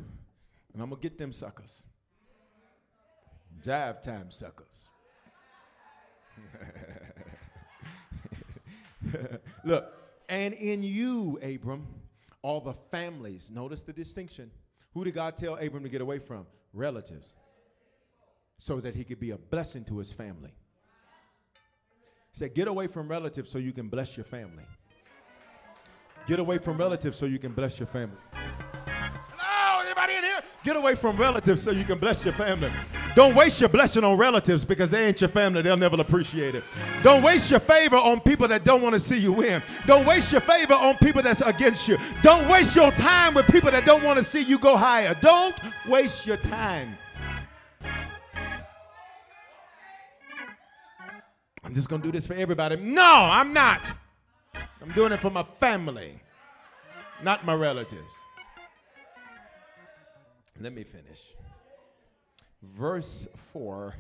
[0.75, 1.85] And I'm going to get them suckers.
[3.63, 4.91] Jive time suckers.
[9.65, 9.93] Look,
[10.29, 11.87] and in you, Abram,
[12.43, 14.51] all the families, notice the distinction.
[14.93, 16.47] Who did God tell Abram to get away from?
[16.73, 17.35] Relatives.
[18.59, 20.51] So that he could be a blessing to his family.
[22.33, 24.65] He said, Get away from relatives so you can bless your family.
[26.27, 28.17] Get away from relatives so you can bless your family.
[30.65, 32.73] Get away from relatives so you can bless your family.
[33.15, 35.61] Don't waste your blessing on relatives because they ain't your family.
[35.61, 36.65] They'll never appreciate it.
[37.03, 39.63] Don't waste your favor on people that don't want to see you win.
[39.87, 41.99] Don't waste your favor on people that's against you.
[42.23, 45.15] Don't waste your time with people that don't want to see you go higher.
[45.21, 45.55] Don't
[45.87, 46.97] waste your time.
[51.63, 52.77] I'm just going to do this for everybody.
[52.77, 53.93] No, I'm not.
[54.81, 56.19] I'm doing it for my family,
[57.23, 58.11] not my relatives.
[60.61, 61.35] Let me finish.
[62.63, 63.95] Verse 4.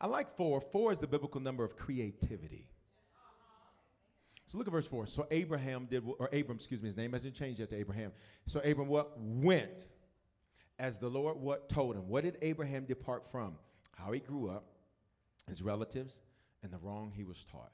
[0.00, 0.60] I like 4.
[0.60, 2.66] 4 is the biblical number of creativity.
[4.46, 5.06] So look at verse 4.
[5.06, 8.10] So Abraham did, or Abram, excuse me, his name hasn't changed yet to Abraham.
[8.46, 9.12] So Abram what?
[9.16, 9.86] Went
[10.78, 12.08] as the Lord what told him.
[12.08, 13.56] What did Abraham depart from?
[13.96, 14.64] How he grew up,
[15.46, 16.22] his relatives,
[16.62, 17.70] and the wrong he was taught.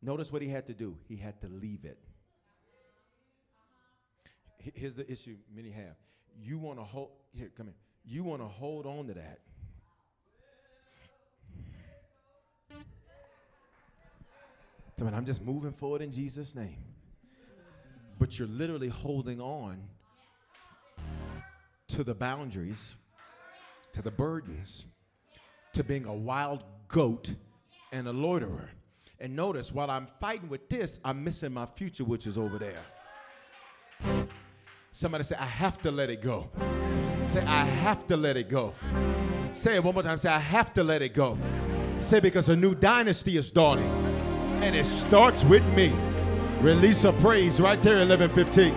[0.00, 0.96] Notice what he had to do.
[1.08, 1.98] He had to leave it
[4.74, 5.96] here's the issue many have.
[6.42, 7.74] You want to hold, here, come here.
[8.04, 9.40] You want to hold on to that.
[15.00, 16.76] I mean, I'm just moving forward in Jesus' name.
[18.18, 19.82] But you're literally holding on
[21.88, 22.96] to the boundaries,
[23.94, 24.84] to the burdens,
[25.72, 27.34] to being a wild goat
[27.92, 28.68] and a loiterer.
[29.20, 32.82] And notice, while I'm fighting with this, I'm missing my future, which is over there.
[35.00, 36.50] Somebody say, I have to let it go.
[37.28, 38.74] Say, I have to let it go.
[39.54, 40.18] Say it one more time.
[40.18, 41.38] Say, I have to let it go.
[42.02, 43.90] Say, because a new dynasty is dawning.
[44.62, 45.90] And it starts with me.
[46.60, 48.74] Release a praise right there, 1115.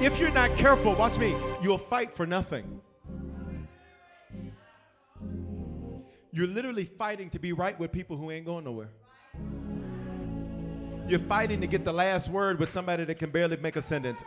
[0.00, 2.80] If you're not careful, watch me, you'll fight for nothing.
[6.30, 8.90] You're literally fighting to be right with people who ain't going nowhere.
[11.08, 14.24] You're fighting to get the last word with somebody that can barely make a sentence.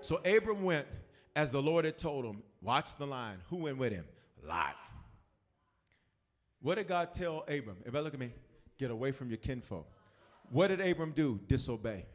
[0.00, 0.86] So Abram went
[1.36, 2.42] as the Lord had told him.
[2.62, 3.36] Watch the line.
[3.50, 4.06] Who went with him?
[4.42, 4.76] Lot.
[6.62, 7.76] What did God tell Abram?
[7.80, 8.32] Everybody look at me.
[8.78, 9.86] Get away from your kinfolk.
[10.50, 11.38] What did Abram do?
[11.48, 12.06] Disobey.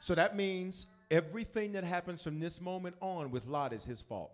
[0.00, 4.32] So that means everything that happens from this moment on with Lot is his fault.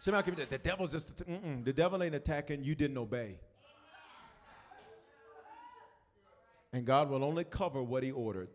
[0.00, 2.64] Somebody can the devil's just the devil ain't attacking.
[2.64, 3.38] You didn't obey.
[6.72, 8.48] And God will only cover what He ordered.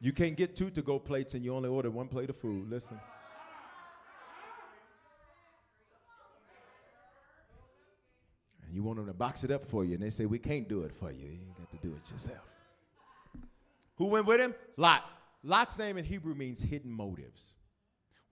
[0.00, 2.68] You can't get two to go plates and you only order one plate of food.
[2.68, 3.00] Listen.
[8.66, 10.68] And you want them to box it up for you, and they say, We can't
[10.68, 11.28] do it for you.
[11.28, 12.46] You got to do it yourself.
[13.96, 14.54] Who went with him?
[14.76, 15.04] Lot.
[15.44, 17.54] Lot's name in Hebrew means hidden motives.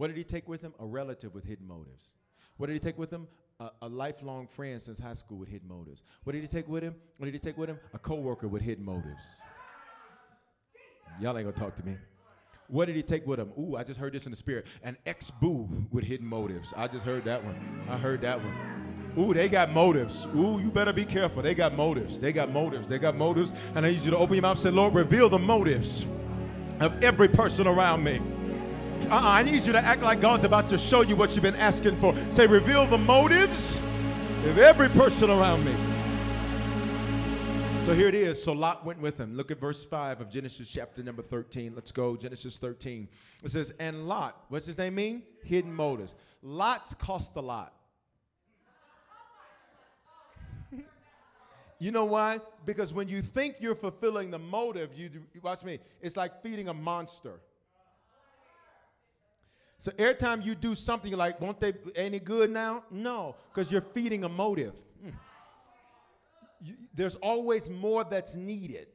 [0.01, 0.72] What did he take with him?
[0.78, 2.09] A relative with hidden motives.
[2.57, 3.28] What did he take with him?
[3.61, 6.05] A, a, lifelong friend since high school with hidden motives.
[6.24, 6.94] What did he take with him?
[7.18, 7.78] What did he take with him?
[7.92, 9.20] A coworker with hidden motives.
[11.20, 11.98] Y'all ain't gonna talk to me.
[12.68, 13.53] What did he take with him?
[13.59, 14.64] Ooh, I just heard this in the spirit.
[14.82, 16.72] An ex boo with hidden motives.
[16.78, 17.84] I just heard that one.
[17.86, 18.94] I heard that one.
[19.18, 20.26] Ooh, they got motives.
[20.34, 21.42] Ooh, you better be careful.
[21.42, 22.18] They got motives.
[22.18, 22.88] They got motives.
[22.88, 23.53] They got motives.
[23.74, 26.07] And I need you to open your mouth and say, Lord, reveal the motives
[26.80, 28.22] of every person around me.
[29.09, 31.57] Uh-uh, I need you to act like God's about to show you what you've been
[31.57, 32.14] asking for.
[32.30, 33.76] Say, reveal the motives
[34.46, 35.74] of every person around me.
[37.84, 38.40] So here it is.
[38.40, 39.34] So Lot went with him.
[39.34, 41.72] Look at verse 5 of Genesis chapter number 13.
[41.74, 42.16] Let's go.
[42.16, 43.09] Genesis 13.
[43.42, 45.22] It says, And Lot, what's his name mean?
[45.42, 46.14] Hidden motives.
[46.42, 47.74] Lots cost a lot.
[51.80, 52.38] you know why?
[52.64, 56.68] Because when you think you're fulfilling the motive, you do, watch me, it's like feeding
[56.68, 57.40] a monster.
[59.81, 62.85] So every time you do something you're like, won't they any good now?
[62.91, 64.74] No, because you're feeding a motive.
[65.05, 65.14] Mm.
[66.61, 68.89] You, there's always more that's needed.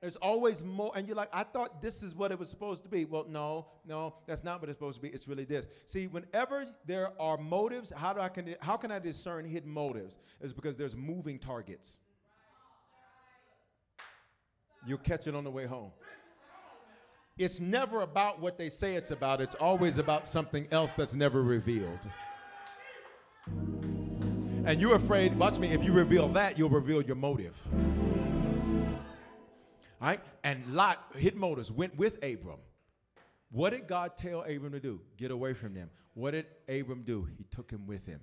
[0.00, 2.88] There's always more, and you're like, I thought this is what it was supposed to
[2.88, 3.04] be.
[3.04, 5.10] Well, no, no, that's not what it's supposed to be.
[5.10, 5.68] It's really this.
[5.84, 10.18] See, whenever there are motives, how do I can how can I discern hidden motives?
[10.40, 11.98] Is because there's moving targets.
[14.86, 15.90] You'll catch it on the way home
[17.40, 21.42] it's never about what they say it's about, it's always about something else that's never
[21.42, 21.98] revealed.
[24.66, 27.56] And you're afraid, watch me, if you reveal that, you'll reveal your motive.
[30.00, 30.20] All right?
[30.44, 32.58] And Lot, hit motives, went with Abram.
[33.50, 35.00] What did God tell Abram to do?
[35.16, 35.88] Get away from them.
[36.12, 37.26] What did Abram do?
[37.38, 38.20] He took him with him.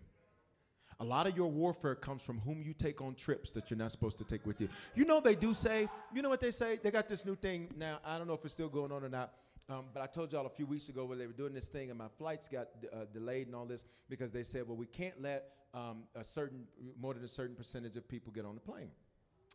[1.00, 3.92] A lot of your warfare comes from whom you take on trips that you're not
[3.92, 4.68] supposed to take with you.
[4.96, 6.80] You know, they do say, you know what they say?
[6.82, 8.00] They got this new thing now.
[8.04, 9.34] I don't know if it's still going on or not.
[9.70, 11.90] Um, but I told y'all a few weeks ago where they were doing this thing
[11.90, 15.22] and my flights got uh, delayed and all this because they said, well, we can't
[15.22, 16.64] let um, a certain,
[17.00, 18.90] more than a certain percentage of people get on the plane.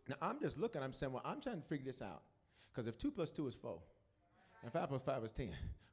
[0.09, 2.22] Now, I'm just looking, I'm saying, well, I'm trying to figure this out.
[2.70, 3.78] Because if 2 plus 2 is 4,
[4.62, 5.51] and 5 plus 5 is 10,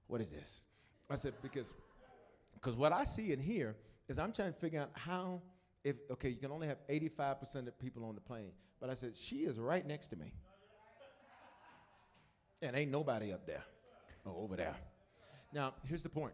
[0.07, 0.61] what is this?
[1.09, 1.73] I said, because
[2.53, 3.75] because what I see and hear
[4.10, 5.41] is I'm trying to figure out how,
[5.84, 8.51] if, okay, you can only have 85% of people on the plane.
[8.82, 10.34] But I said, she is right next to me.
[12.62, 13.64] And ain't nobody up there
[14.26, 14.76] or over there.
[15.53, 16.34] Now, here's the point.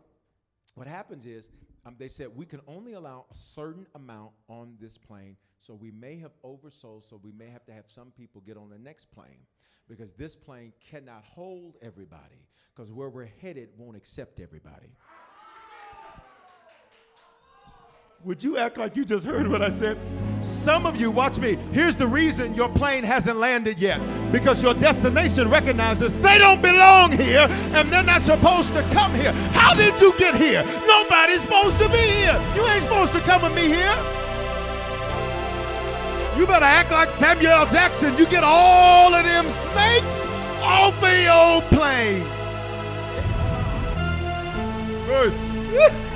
[0.74, 1.50] What happens is,
[1.86, 5.92] um, they said we can only allow a certain amount on this plane, so we
[5.92, 9.12] may have oversold, so we may have to have some people get on the next
[9.12, 9.46] plane
[9.88, 14.90] because this plane cannot hold everybody because where we're headed won't accept everybody.
[18.24, 19.98] Would you act like you just heard what I said?
[20.42, 21.56] Some of you, watch me.
[21.72, 24.00] Here's the reason your plane hasn't landed yet
[24.32, 29.32] because your destination recognizes they don't belong here and they're not supposed to come here.
[29.54, 30.64] How did you get here?
[30.88, 32.40] Nobody's supposed to be here.
[32.56, 33.96] You ain't supposed to come with me here.
[36.38, 37.66] You better act like Samuel L.
[37.68, 38.18] Jackson.
[38.18, 40.26] You get all of them snakes
[40.62, 42.24] off of your plane.
[45.06, 46.15] Verse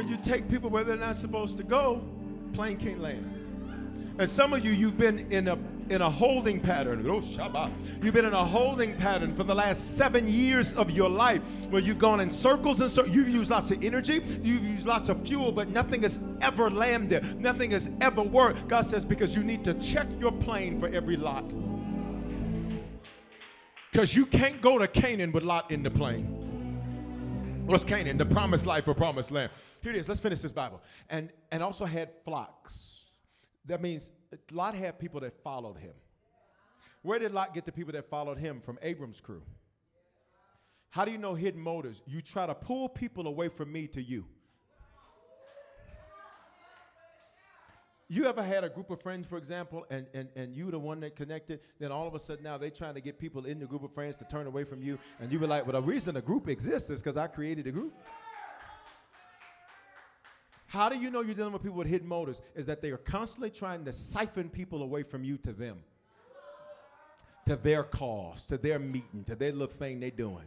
[0.00, 2.02] when you take people where they're not supposed to go,
[2.54, 4.16] plane can't land.
[4.18, 5.58] And some of you, you've been in a
[5.90, 7.04] in a holding pattern.
[7.06, 7.70] Oh.
[8.02, 11.82] You've been in a holding pattern for the last seven years of your life where
[11.82, 13.14] you've gone in circles and circles.
[13.14, 17.38] You've used lots of energy, you've used lots of fuel, but nothing has ever landed.
[17.38, 18.68] Nothing has ever worked.
[18.68, 21.52] God says, because you need to check your plane for every lot.
[23.90, 26.36] Because you can't go to Canaan with Lot in the plane.
[27.66, 28.16] What's Canaan?
[28.16, 29.50] The promised life or promised land.
[29.82, 30.08] Here it is.
[30.08, 30.82] Let's finish this Bible.
[31.08, 33.04] And and also had flocks.
[33.66, 34.12] That means
[34.52, 35.92] Lot had people that followed him.
[37.02, 38.60] Where did Lot get the people that followed him?
[38.60, 39.42] From Abram's crew.
[40.90, 42.02] How do you know hidden motives?
[42.06, 44.26] You try to pull people away from me to you.
[48.12, 50.98] You ever had a group of friends, for example, and, and, and you the one
[50.98, 53.66] that connected, then all of a sudden now they trying to get people in the
[53.66, 56.14] group of friends to turn away from you, and you were like, well, the reason
[56.14, 57.94] the group exists is because I created the group.
[60.70, 62.40] How do you know you're dealing with people with hidden motives?
[62.54, 65.78] Is that they are constantly trying to siphon people away from you to them,
[67.46, 70.46] to their cause, to their meeting, to their little thing they're doing.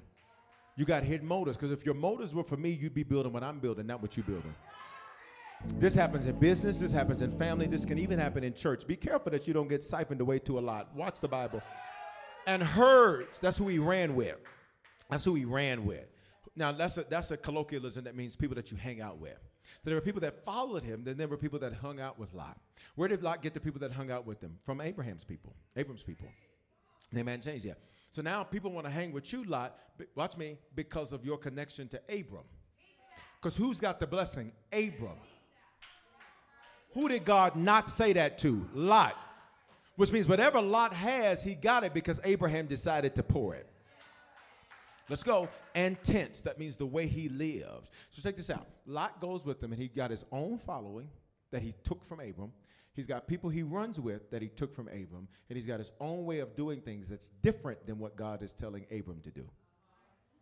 [0.78, 3.43] You got hidden motives because if your motives were for me, you'd be building what
[3.43, 4.55] I'm building, not what you're building.
[5.78, 8.88] This happens in business, this happens in family, this can even happen in church.
[8.88, 10.95] Be careful that you don't get siphoned away to a lot.
[10.95, 11.61] Watch the Bible.
[12.47, 14.38] And herds, that's who he ran with.
[15.09, 16.05] That's who he ran with.
[16.55, 19.38] Now, that's a, that's a colloquialism that means people that you hang out with.
[19.84, 22.34] So there were people that followed him, then there were people that hung out with
[22.34, 22.57] Lot.
[22.95, 24.57] Where did Lot get the people that hung out with him?
[24.66, 26.28] From Abraham's people, Abram's people.
[27.11, 27.80] They man changed yet.
[28.11, 29.78] So now people want to hang with you, Lot.
[30.16, 32.43] Watch me, because of your connection to Abram.
[33.41, 34.51] Because who's got the blessing?
[34.72, 35.18] Abram.
[36.93, 38.70] Who did God not say that to?
[38.74, 39.16] Lot.
[39.95, 43.68] Which means whatever Lot has, he got it because Abraham decided to pour it.
[45.10, 45.49] Let's go.
[45.76, 46.41] And tents.
[46.41, 47.89] That means the way he lives.
[48.10, 48.68] So check this out.
[48.86, 51.10] Lot goes with him, and he got his own following
[51.51, 52.51] that he took from Abram.
[52.93, 55.91] He's got people he runs with that he took from Abram, and he's got his
[55.99, 59.45] own way of doing things that's different than what God is telling Abram to do.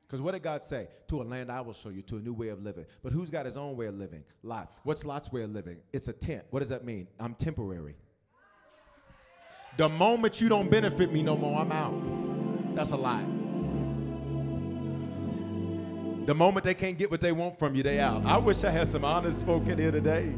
[0.05, 0.89] Because what did God say?
[1.07, 2.86] To a land I will show you, to a new way of living.
[3.01, 4.26] But who's got his own way of living?
[4.43, 4.74] Lot.
[4.84, 5.78] What's Lot's way of living?
[5.93, 6.43] It's a tent.
[6.49, 7.07] What does that mean?
[7.18, 7.95] I'm temporary.
[9.78, 12.76] The moment you don't benefit me no more, I'm out.
[12.76, 13.40] That's a lie.
[16.26, 18.24] The moment they can't get what they want from you, they out.
[18.26, 20.36] I wish I had some honest folk in here today.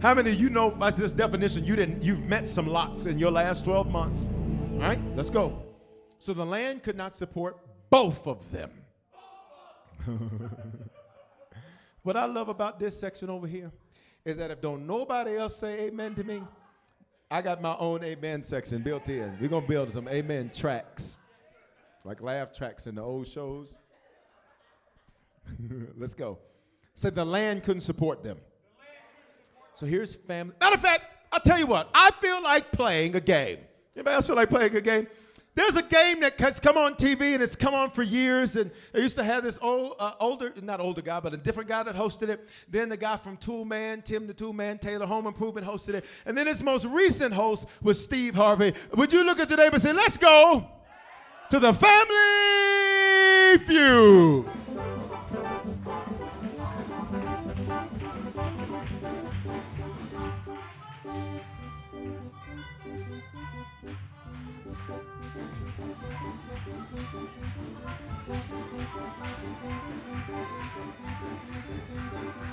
[0.00, 3.18] How many of you know by this definition you didn't you've met some lots in
[3.18, 4.28] your last 12 months?
[4.74, 5.62] All right, let's go.
[6.20, 7.58] So the land could not support
[7.90, 8.70] both of them.
[12.02, 13.72] what I love about this section over here
[14.24, 16.42] is that if don't nobody else say amen to me,
[17.30, 19.36] I got my own amen section built in.
[19.40, 21.16] We're gonna build some amen tracks,
[22.04, 23.76] like laugh tracks in the old shows.
[25.96, 26.38] Let's go.
[26.94, 28.38] Said the land couldn't support them.
[29.74, 30.54] So here's family.
[30.60, 33.58] Matter of fact, I'll tell you what, I feel like playing a game.
[33.94, 35.06] Anybody else feel like playing a game?
[35.54, 38.54] There's a game that has come on TV and it's come on for years.
[38.56, 41.68] And I used to have this old, uh, older, not older guy, but a different
[41.68, 42.48] guy that hosted it.
[42.68, 46.04] Then the guy from Tool Man, Tim the Tool Man, Taylor Home Improvement hosted it.
[46.24, 48.74] And then his most recent host was Steve Harvey.
[48.94, 50.66] Would you look at neighbor and say, let's go
[51.50, 54.99] to the Family Feud?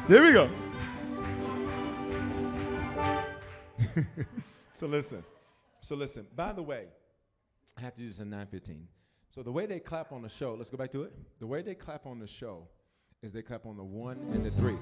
[0.08, 0.50] There we go.
[4.74, 5.24] so listen.
[5.82, 6.28] So listen.
[6.36, 6.86] By the way,
[7.78, 8.88] I have to do this in 915.
[9.30, 11.14] So the way they clap on the show, let's go back to it.
[11.40, 12.68] The way they clap on the show
[13.22, 14.78] is they clap on the one and the three.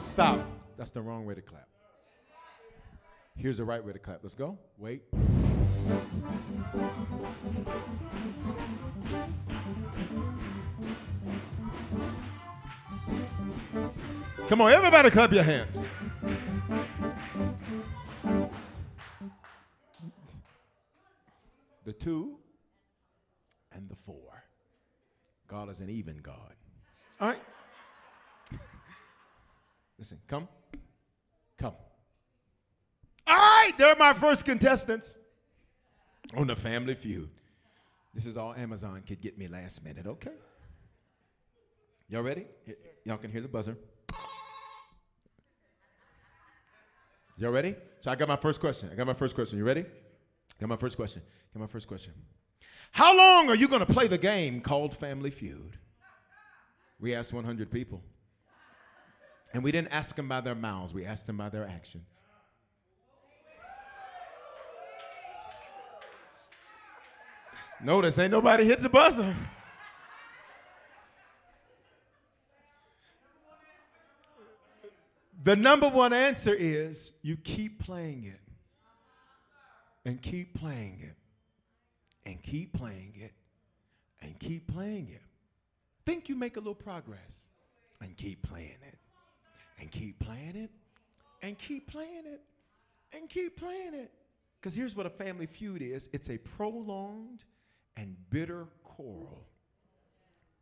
[0.00, 0.46] Stop.
[0.76, 1.68] That's the wrong way to clap.
[3.36, 4.20] Here's the right way to clap.
[4.22, 4.56] Let's go.
[4.78, 5.02] Wait.
[14.48, 15.84] Come on, everybody clap your hands.
[21.84, 22.38] The two
[23.72, 24.44] and the four.
[25.48, 26.54] God is an even God.
[27.20, 27.42] All right.
[29.98, 30.48] Listen, come.
[33.26, 35.16] All right, they're my first contestants
[36.36, 37.28] on the Family Feud.
[38.14, 40.30] This is all Amazon could get me last minute, okay?
[42.08, 42.46] Y'all ready?
[42.66, 43.76] Y- y'all can hear the buzzer.
[47.36, 47.74] Y'all ready?
[48.00, 48.88] So I got my first question.
[48.92, 49.58] I got my first question.
[49.58, 49.84] You ready?
[50.60, 51.22] Got my first question.
[51.52, 52.12] Got my first question.
[52.92, 55.76] How long are you going to play the game called Family Feud?
[57.00, 58.02] We asked 100 people.
[59.52, 62.04] And we didn't ask them by their mouths, we asked them by their actions.
[67.84, 69.36] Notice ain't nobody hit the buzzer.
[75.44, 78.40] The number one answer is you keep playing it
[80.06, 81.16] and keep playing it
[82.24, 83.32] and keep playing it
[84.22, 85.20] and keep playing it.
[86.06, 87.48] Think you make a little progress
[88.00, 88.98] and keep playing it
[89.78, 90.70] and keep playing it
[91.42, 92.40] and keep playing it
[93.12, 94.10] and keep playing it.
[94.58, 97.44] Because here's what a family feud is it's a prolonged
[97.96, 99.46] and bitter quarrel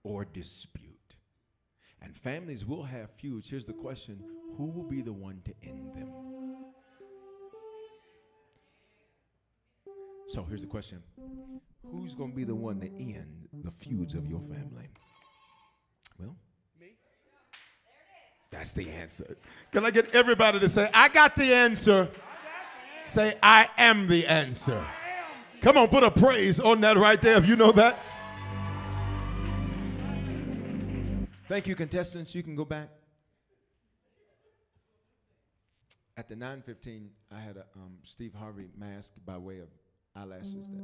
[0.05, 0.89] or dispute.
[2.01, 3.49] And families will have feuds.
[3.49, 4.23] Here's the question
[4.57, 6.11] who will be the one to end them?
[10.29, 11.03] So here's the question
[11.91, 14.89] Who's going to be the one to end the feuds of your family?
[16.19, 16.37] Well,
[16.81, 16.95] me.
[18.51, 19.37] That's the answer.
[19.71, 22.09] Can I get everybody to say, I got the answer?
[23.07, 24.85] Say, I am the answer.
[25.63, 28.01] Come on, put a praise on that right there if you know that.
[31.49, 32.35] Thank you, contestants.
[32.35, 32.89] You can go back.
[36.17, 39.69] At the 9:15, I had a um, Steve Harvey mask by way of
[40.17, 40.83] eyelashes that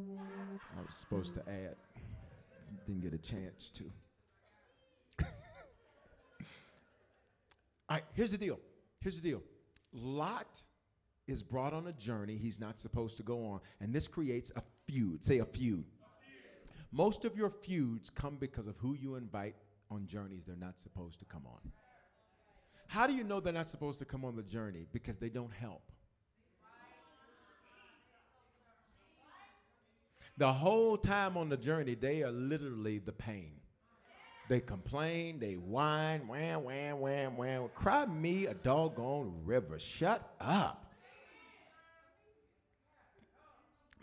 [0.76, 1.74] I was supposed to add.
[2.86, 3.84] Didn't get a chance to.
[7.88, 8.60] All right, here's the deal.
[9.00, 9.42] Here's the deal.
[9.92, 10.62] Lot
[11.28, 14.62] is brought on a journey he's not supposed to go on, and this creates a
[14.86, 15.24] feud.
[15.24, 15.84] Say a feud.
[16.90, 19.54] Most of your feuds come because of who you invite
[19.90, 21.60] on journeys they're not supposed to come on.
[22.86, 24.86] How do you know they're not supposed to come on the journey?
[24.92, 25.82] Because they don't help.
[30.38, 33.54] The whole time on the journey, they are literally the pain.
[34.48, 37.68] They complain, they whine, wham, wham, wham, wham.
[37.74, 39.78] Cry me a doggone river.
[39.78, 40.87] Shut up.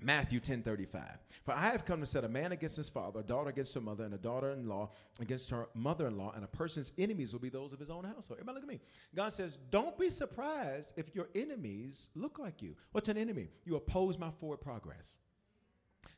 [0.06, 1.02] Matthew 10 35.
[1.44, 3.82] For I have come to set a man against his father, a daughter against her
[3.82, 7.34] mother, and a daughter in law against her mother in law, and a person's enemies
[7.34, 8.40] will be those of his own household.
[8.40, 8.80] Everybody, look at me.
[9.16, 12.76] God says, Don't be surprised if your enemies look like you.
[12.92, 13.50] What's an enemy?
[13.66, 15.16] You oppose my forward progress.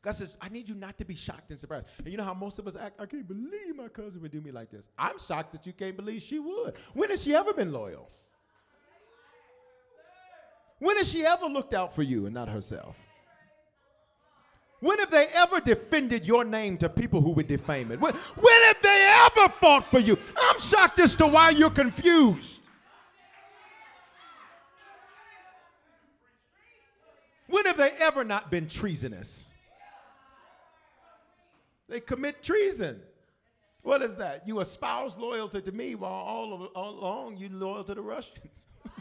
[0.01, 1.87] God says, I need you not to be shocked and surprised.
[1.97, 2.99] And you know how most of us act?
[2.99, 4.89] I can't believe my cousin would do me like this.
[4.97, 6.75] I'm shocked that you can't believe she would.
[6.93, 8.09] When has she ever been loyal?
[10.79, 12.97] When has she ever looked out for you and not herself?
[14.79, 17.99] When have they ever defended your name to people who would defame it?
[17.99, 20.19] When, when have they ever fought for you?
[20.39, 22.61] I'm shocked as to why you're confused.
[27.47, 29.47] When have they ever not been treasonous?
[31.89, 33.01] They commit treason.
[33.81, 34.47] What is that?
[34.47, 38.67] You espouse loyalty to me while all, of, all along you loyal to the Russians.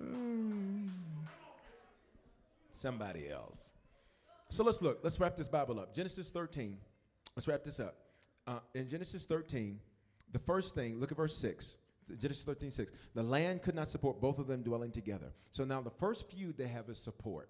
[0.00, 0.90] mm
[2.82, 3.72] somebody else.
[4.50, 4.98] So let's look.
[5.02, 5.94] Let's wrap this Bible up.
[5.94, 6.76] Genesis 13.
[7.36, 7.96] Let's wrap this up.
[8.46, 9.78] Uh, in Genesis 13,
[10.32, 11.76] the first thing, look at verse 6.
[12.18, 12.92] Genesis 13, 6.
[13.14, 15.32] The land could not support both of them dwelling together.
[15.52, 17.48] So now the first feud they have is support.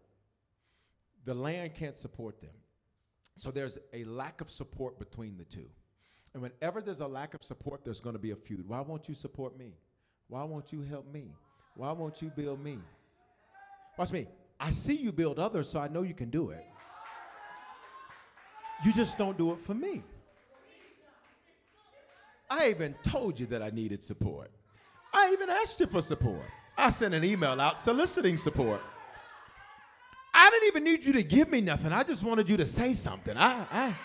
[1.25, 2.55] The land can't support them.
[3.37, 5.67] So there's a lack of support between the two.
[6.35, 8.69] And whenever there's a lack of support, there's going to be a feud.
[8.69, 9.75] Why won't you support me?
[10.29, 11.33] Why won't you help me?
[11.75, 12.79] Why won't you build me?
[13.99, 14.27] Watch me.
[14.63, 16.65] I see you build others, so I know you can do it.
[18.85, 20.05] You just don't do it for me.
[22.49, 24.53] I even told you that I needed support.
[25.13, 26.45] I even asked you for support.
[26.79, 28.81] I sent an email out soliciting support.
[30.33, 31.91] I didn't even need you to give me nothing.
[31.91, 33.37] I just wanted you to say something.
[33.37, 33.97] I, I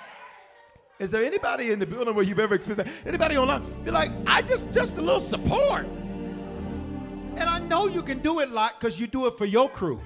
[0.98, 3.08] is there anybody in the building where you've ever experienced that?
[3.08, 3.64] Anybody online?
[3.86, 5.86] You're like, I just just a little support.
[5.86, 10.02] And I know you can do it like because you do it for your crew.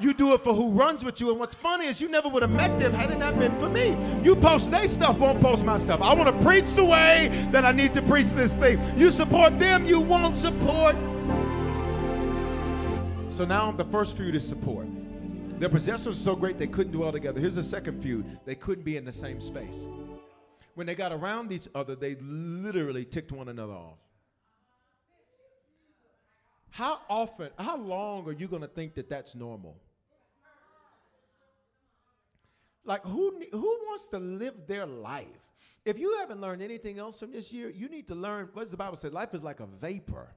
[0.00, 1.30] You do it for who runs with you.
[1.30, 3.68] And what's funny is you never would have met them had it not been for
[3.68, 3.96] me.
[4.22, 6.00] You post their stuff, won't post my stuff.
[6.00, 8.80] I want to preach the way that I need to preach this thing.
[8.98, 10.96] You support them, you won't support.
[13.30, 14.86] So now the first feud is support.
[15.58, 17.38] Their possessions were so great they couldn't dwell together.
[17.38, 18.24] Here's the second feud.
[18.46, 19.86] They couldn't be in the same space.
[20.74, 23.98] When they got around each other, they literally ticked one another off.
[26.70, 29.76] How often, how long are you going to think that that's normal?
[32.84, 35.26] Like, who, who wants to live their life?
[35.84, 38.70] If you haven't learned anything else from this year, you need to learn what does
[38.70, 39.08] the Bible say?
[39.08, 40.32] Life is like a vapor.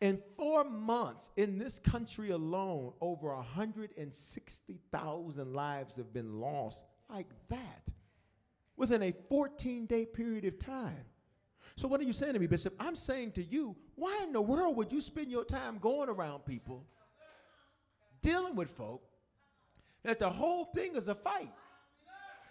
[0.00, 7.84] In four months in this country alone, over 160,000 lives have been lost like that
[8.76, 11.04] within a 14 day period of time.
[11.76, 12.74] So, what are you saying to me, Bishop?
[12.80, 16.44] I'm saying to you, why in the world would you spend your time going around
[16.44, 16.84] people,
[18.22, 19.02] dealing with folk,
[20.04, 21.50] that the whole thing is a fight?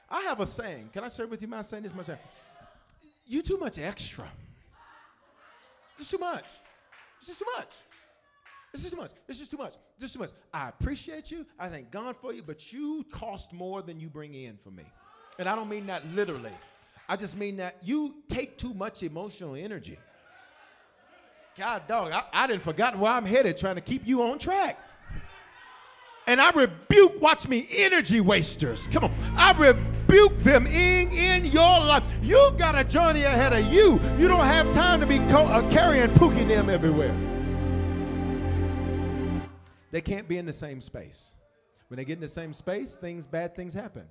[0.09, 0.89] I have a saying.
[0.93, 2.07] Can I share with you my saying this much?
[3.25, 4.27] You too much extra.
[5.97, 6.45] Just too much.
[7.19, 7.73] It's just too much.
[8.73, 9.11] It's just too much.
[9.27, 9.73] It's just too much.
[9.93, 10.31] It's just too much.
[10.53, 11.45] I appreciate you.
[11.59, 14.83] I thank God for you, but you cost more than you bring in for me.
[15.39, 16.53] And I don't mean that literally.
[17.07, 19.99] I just mean that you take too much emotional energy.
[21.57, 24.79] God, dog, I, I didn't forget where I'm headed trying to keep you on track.
[26.27, 28.87] And I rebuke, watch me, energy wasters.
[28.87, 29.11] Come on.
[29.35, 32.03] I rebuke them in, in your life.
[32.21, 33.99] You've got a journey ahead of you.
[34.17, 37.15] You don't have time to be co- uh, carrying pooking them everywhere.
[39.91, 41.31] They can't be in the same space.
[41.87, 44.07] When they get in the same space, things, bad things happen.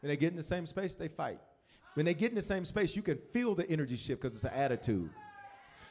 [0.00, 1.40] When they get in the same space, they fight.
[1.94, 4.44] When they get in the same space, you can feel the energy shift because it's
[4.44, 5.08] an attitude.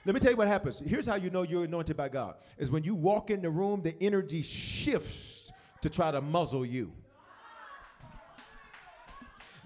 [0.05, 0.77] Let me tell you what happens.
[0.77, 2.35] Here's how you know you're anointed by God.
[2.59, 5.34] Is when you walk in the room, the energy shifts
[5.81, 6.91] to try to muzzle you.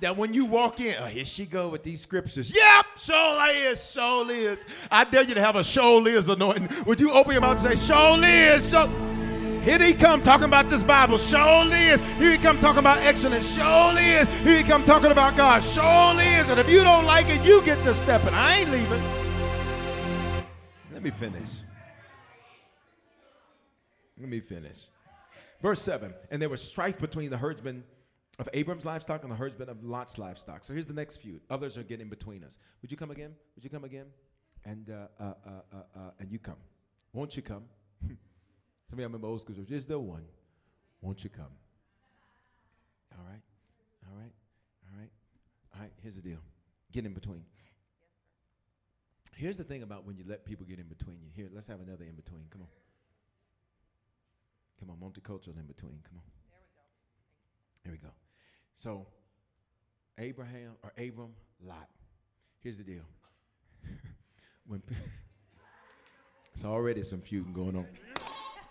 [0.02, 2.56] That when you walk in, oh, here she go with these scriptures.
[2.56, 4.66] Yep, soul is, soul is.
[4.90, 6.86] I dare you to have a soul is anointing.
[6.86, 8.88] Would you open your mouth and say, soul is, so
[9.62, 11.18] here he come talking about this Bible.
[11.18, 12.02] Surely is.
[12.18, 13.54] Here he come talking about excellence.
[13.56, 14.30] Surely is.
[14.40, 15.62] Here he come talking about God.
[15.62, 16.50] Surely is.
[16.50, 18.34] And if you don't like it, you get to stepping.
[18.34, 19.02] I ain't leaving.
[20.94, 21.50] Let me finish.
[24.20, 24.86] Let me finish.
[25.62, 26.14] Verse 7.
[26.32, 27.84] And there was strife between the herdsmen
[28.38, 30.64] of Abram's livestock and the herdsmen of Lot's livestock.
[30.64, 31.42] So here's the next feud.
[31.50, 32.58] Others are getting between us.
[32.82, 33.36] Would you come again?
[33.56, 34.06] Would you come again?
[34.66, 36.58] And uh, uh, uh, uh, uh and you come.
[37.14, 37.64] Won't you come?
[38.08, 38.18] Some
[38.94, 39.56] of y'all remember old school.
[39.68, 40.24] Is there one?
[41.02, 41.52] Won't you come?
[43.18, 43.42] All right,
[44.06, 44.32] all right,
[44.84, 45.10] all right,
[45.76, 45.92] all right.
[46.02, 46.40] Here's the deal
[46.92, 47.44] get in between.
[49.36, 51.30] Here's the thing about when you let people get in between you.
[51.34, 52.44] Here, let's have another in between.
[52.50, 52.68] Come on.
[54.80, 56.00] Come on, multicultural in between.
[56.08, 56.24] Come on.
[57.84, 58.04] There we go.
[58.04, 58.14] Here we go.
[58.76, 59.08] So,
[60.18, 61.90] Abraham or Abram, Lot.
[62.62, 63.04] Here's the deal.
[64.68, 64.82] when
[66.54, 67.88] it's already some feuding going on.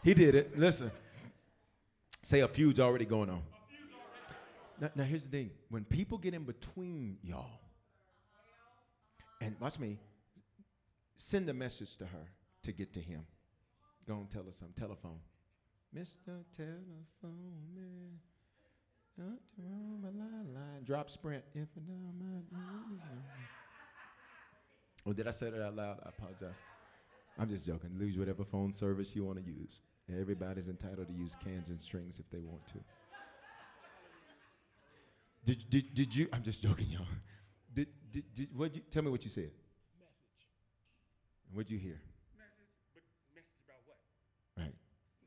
[0.02, 0.58] He did it.
[0.58, 0.90] Listen.
[2.22, 3.42] Say a feud's already going on.
[4.80, 5.50] Now, now here's the thing.
[5.70, 7.60] When people get in between y'all,
[9.40, 9.98] and watch me,
[11.16, 12.28] send a message to her
[12.62, 13.24] to get to him.
[14.06, 14.74] Go and tell her something.
[14.78, 15.18] Telephone.
[15.96, 16.44] Mr.
[16.54, 18.18] Telephone Man.
[20.84, 21.42] Drop sprint.
[21.54, 21.68] If
[25.06, 25.98] Oh, did I say that out loud?
[26.04, 26.54] I apologize.
[27.38, 27.90] I'm just joking.
[27.98, 29.80] Lose whatever phone service you want to use.
[30.10, 32.78] Everybody's entitled to use cans and strings if they want to.
[35.44, 36.28] Did, did, did you?
[36.32, 37.06] I'm just joking, y'all.
[37.74, 39.50] Did, did, did what you tell me what you said?
[39.96, 40.44] Message.
[41.52, 42.00] What'd you hear?
[42.36, 43.02] Message, but
[43.34, 43.96] message about what?
[44.56, 44.74] Right,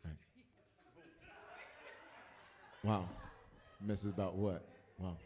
[0.05, 0.17] right.
[2.83, 3.07] Wow.
[3.79, 4.67] Message about what?
[4.97, 5.17] Wow.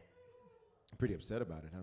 [0.97, 1.82] Pretty upset about it, huh?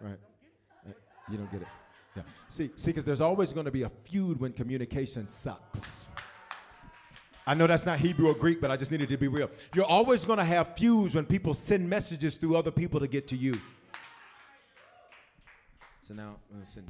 [0.00, 0.18] I Right.
[0.20, 0.96] don't get it.
[0.96, 1.68] Uh, You don't get it.
[2.16, 2.22] Yeah.
[2.48, 6.06] See, see, because there's always going to be a feud when communication sucks.
[7.46, 9.50] I know that's not Hebrew or Greek, but I just needed to be real.
[9.74, 13.28] You're always going to have feuds when people send messages through other people to get
[13.28, 13.60] to you.
[16.02, 16.84] So now, listen.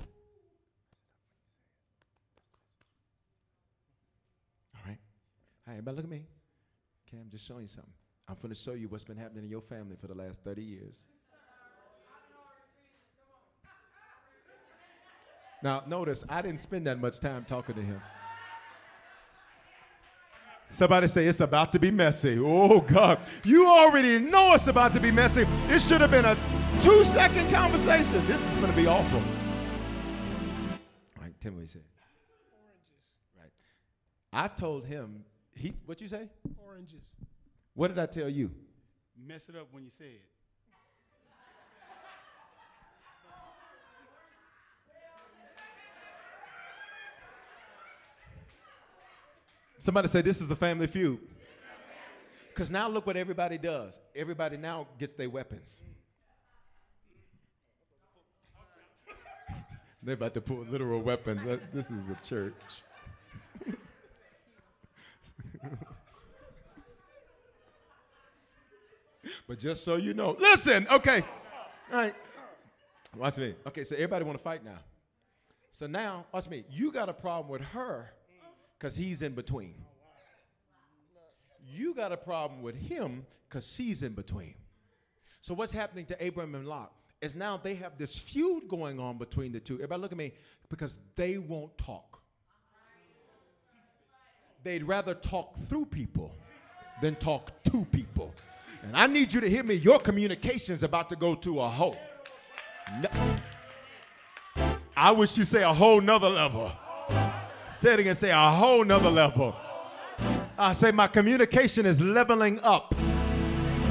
[4.74, 4.98] All right.
[5.66, 6.24] Hi, everybody, look at me.
[7.18, 7.92] I'm just showing you something.
[8.28, 10.62] I'm going to show you what's been happening in your family for the last 30
[10.62, 11.04] years.
[15.62, 18.00] Now, notice I didn't spend that much time talking to him.
[20.70, 22.38] Somebody say it's about to be messy.
[22.38, 23.18] Oh, God.
[23.44, 25.44] You already know it's about to be messy.
[25.68, 26.36] It should have been a
[26.80, 28.24] two second conversation.
[28.26, 29.18] This is going to be awful.
[29.18, 31.82] All right, me what he said.
[33.36, 33.50] Right.
[34.32, 36.28] I told him, he, what you say?
[36.66, 37.04] Oranges.
[37.74, 38.50] What did I tell you?
[39.26, 40.22] Mess it up when you say it.
[49.78, 51.18] Somebody say this is a family feud.
[52.48, 53.98] Because now look what everybody does.
[54.14, 55.80] Everybody now gets their weapons.
[60.02, 61.40] They're about to pull literal weapons.
[61.72, 62.82] This is a church.
[69.46, 71.22] but just so you know, listen, okay.
[71.92, 72.14] All right.
[73.16, 73.54] Watch me.
[73.66, 74.78] Okay, so everybody want to fight now.
[75.72, 76.64] So now, watch me.
[76.70, 78.12] You got a problem with her
[78.78, 79.74] because he's in between.
[81.66, 84.54] You got a problem with him because she's in between.
[85.42, 89.18] So what's happening to Abram and Lot is now they have this feud going on
[89.18, 89.74] between the two.
[89.74, 90.32] Everybody look at me
[90.68, 92.09] because they won't talk.
[94.62, 96.32] They'd rather talk through people
[97.00, 98.34] than talk to people.
[98.82, 99.74] And I need you to hear me.
[99.74, 101.96] Your communication is about to go to a whole.
[103.02, 103.36] No-
[104.96, 106.70] I wish you say a whole nother level.
[107.82, 109.56] It again, say a whole nother level.
[110.58, 112.94] I say my communication is leveling up.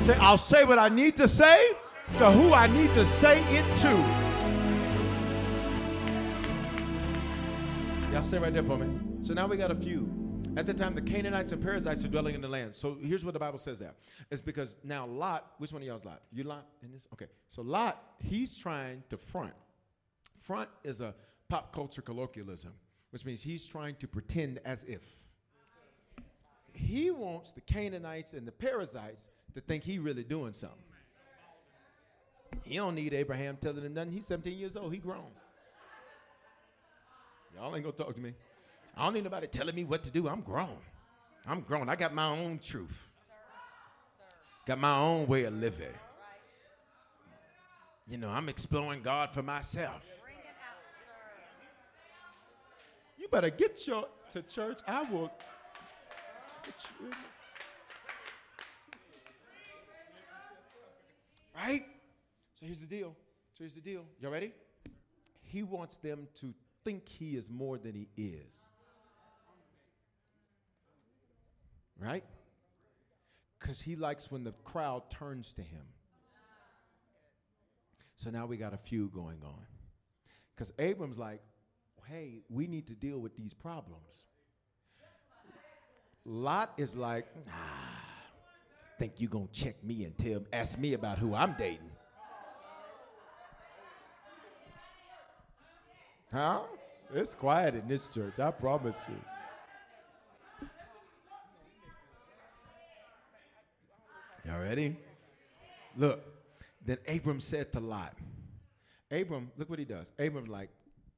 [0.06, 1.72] Say I'll say what I need to say
[2.20, 3.90] to who I need to say it to.
[8.14, 9.00] Y'all stay right there for me.
[9.26, 10.29] So now we got a few.
[10.58, 12.76] At the time, the Canaanites and Perizzites are dwelling in the land.
[12.76, 13.93] So here's what the Bible says there.
[14.32, 16.22] It's because now Lot, which one of y'all's Lot?
[16.32, 17.08] You Lot in this?
[17.14, 17.28] Okay.
[17.47, 19.54] So Lot, he's trying to front.
[20.39, 21.14] Front is a
[21.47, 22.74] pop culture colloquialism,
[23.12, 25.02] which means he's trying to pretend as if.
[26.74, 30.78] He wants the Canaanites and the Perizzites to think he really doing something.
[32.64, 34.12] He don't need Abraham telling him nothing.
[34.12, 34.93] He's 17 years old.
[34.93, 35.32] He grown.
[37.56, 38.34] Y'all ain't gonna talk to me.
[39.00, 40.28] I don't need nobody telling me what to do.
[40.28, 40.76] I'm grown.
[41.47, 41.88] I'm grown.
[41.88, 43.08] I got my own truth.
[44.68, 45.88] Got my own way of living.
[48.10, 50.06] You know, I'm exploring God for myself.
[53.18, 54.80] You better get your to church.
[54.86, 55.32] I will.
[61.56, 61.86] Right?
[62.60, 63.16] So here's the deal.
[63.54, 64.04] So here's the deal.
[64.20, 64.52] Y'all ready?
[65.41, 68.69] He wants them to think he is more than he is.
[72.02, 72.24] Right?
[73.60, 75.84] Because he likes when the crowd turns to him.
[78.16, 79.66] So now we got a feud going on.
[80.56, 81.41] Because Abram's like,
[82.06, 84.26] hey, we need to deal with these problems.
[86.26, 87.54] Lot is like, nah,
[88.97, 91.89] think you gonna check me and tell, ask me about who I'm dating.
[96.32, 96.62] Huh?
[97.14, 99.16] It's quiet in this church, I promise you.
[104.50, 104.95] Y'all ready?
[105.95, 106.22] Look,
[106.84, 108.16] then Abram said to Lot,
[109.12, 110.12] Abram, look what he does.
[110.18, 110.70] Abram, like,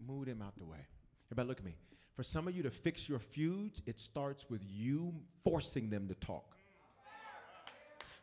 [0.06, 0.80] moved him out the way.
[1.28, 1.76] Everybody, look at me.
[2.18, 5.14] For some of you to fix your feuds, it starts with you
[5.46, 6.58] forcing them to talk.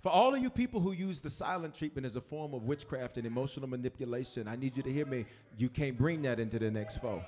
[0.03, 3.17] For all of you people who use the silent treatment as a form of witchcraft
[3.17, 5.25] and emotional manipulation, I need you to hear me.
[5.57, 7.23] You can't bring that into the next foe.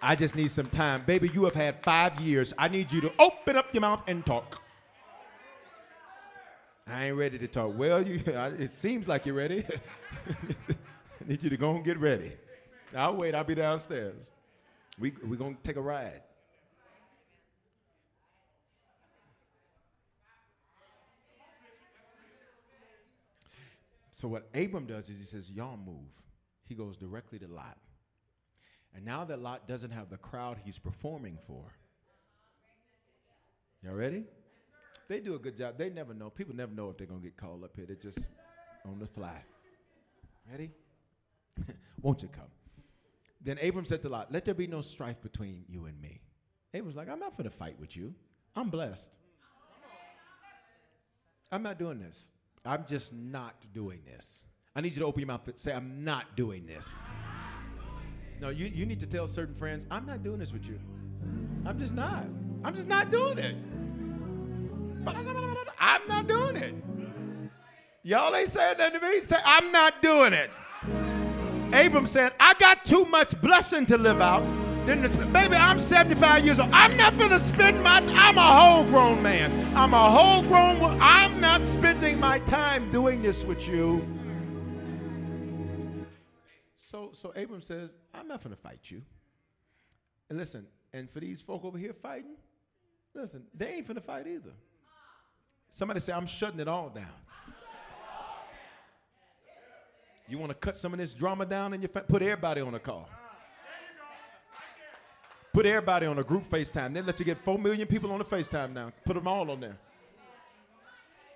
[0.00, 1.02] I just need some time.
[1.04, 2.54] Baby, you have had five years.
[2.56, 4.60] I need you to open up your mouth and talk.
[6.94, 7.76] I ain't ready to talk.
[7.76, 9.64] Well, you, it seems like you're ready.
[10.28, 12.32] I need you to go and get ready.
[12.94, 13.34] I'll wait.
[13.34, 14.30] I'll be downstairs.
[15.00, 16.22] We, we're going to take a ride.
[24.12, 25.96] So what Abram does is he says, Y'all move.
[26.68, 27.76] He goes directly to Lot.
[28.94, 31.64] And now that Lot doesn't have the crowd he's performing for.
[33.82, 34.22] Y'all ready?
[35.08, 35.76] They do a good job.
[35.76, 36.30] They never know.
[36.30, 37.84] People never know if they're gonna get called up here.
[37.86, 38.28] They're just
[38.86, 39.42] on the fly.
[40.50, 40.70] Ready?
[42.02, 42.48] Won't you come?
[43.42, 46.20] Then Abram said to Lot, Let there be no strife between you and me.
[46.72, 48.14] Abram's like, I'm not gonna fight with you.
[48.56, 49.10] I'm blessed.
[51.52, 52.30] I'm not doing this.
[52.64, 54.44] I'm just not doing this.
[54.74, 56.90] I need you to open your mouth and say, I'm not doing this.
[58.40, 60.80] No, you, you need to tell certain friends, I'm not doing this with you.
[61.64, 62.26] I'm just not.
[62.64, 63.54] I'm just not doing it.
[65.78, 66.74] I'm not doing it.
[68.02, 69.20] Y'all ain't saying nothing to me.
[69.22, 70.50] Say, I'm not doing it.
[71.72, 74.42] Abram said, I got too much blessing to live out.
[74.86, 76.70] Then this, baby, I'm 75 years old.
[76.72, 79.50] I'm not gonna spend my I'm a whole grown man.
[79.74, 84.06] I'm a whole grown I'm not spending my time doing this with you.
[86.76, 89.00] So so Abram says, I'm not gonna fight you.
[90.28, 92.36] And listen, and for these folk over here fighting,
[93.14, 94.52] listen, they ain't gonna fight either.
[95.74, 97.08] Somebody say, I'm shutting it all down.
[100.28, 102.78] You want to cut some of this drama down your fa- put everybody on a
[102.78, 103.08] call.
[105.52, 106.94] Put everybody on a group FaceTime.
[106.94, 108.92] Then let you get four million people on the FaceTime now.
[109.04, 109.76] Put them all on there.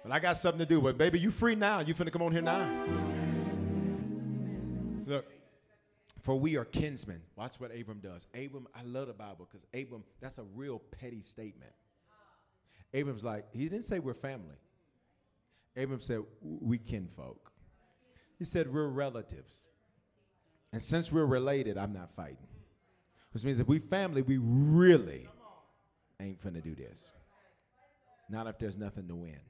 [0.05, 0.81] But I got something to do.
[0.81, 1.81] But baby, you free now.
[1.81, 2.65] You finna come on here now.
[5.05, 5.27] Look,
[6.23, 7.23] for we are kinsmen.
[7.35, 8.29] Watch what Abram does.
[8.35, 11.73] Abram, I love the Bible because Abram, that's a real petty statement.
[12.95, 14.57] Abram's like, he didn't say we're family.
[15.77, 17.53] Abram said, we kinfolk.
[18.39, 19.69] He said, we're relatives.
[20.73, 22.47] And since we're related, I'm not fighting.
[23.33, 25.29] Which means if we family, we really
[26.21, 27.13] ain't finna do this.
[28.29, 29.41] Not if there's nothing to win.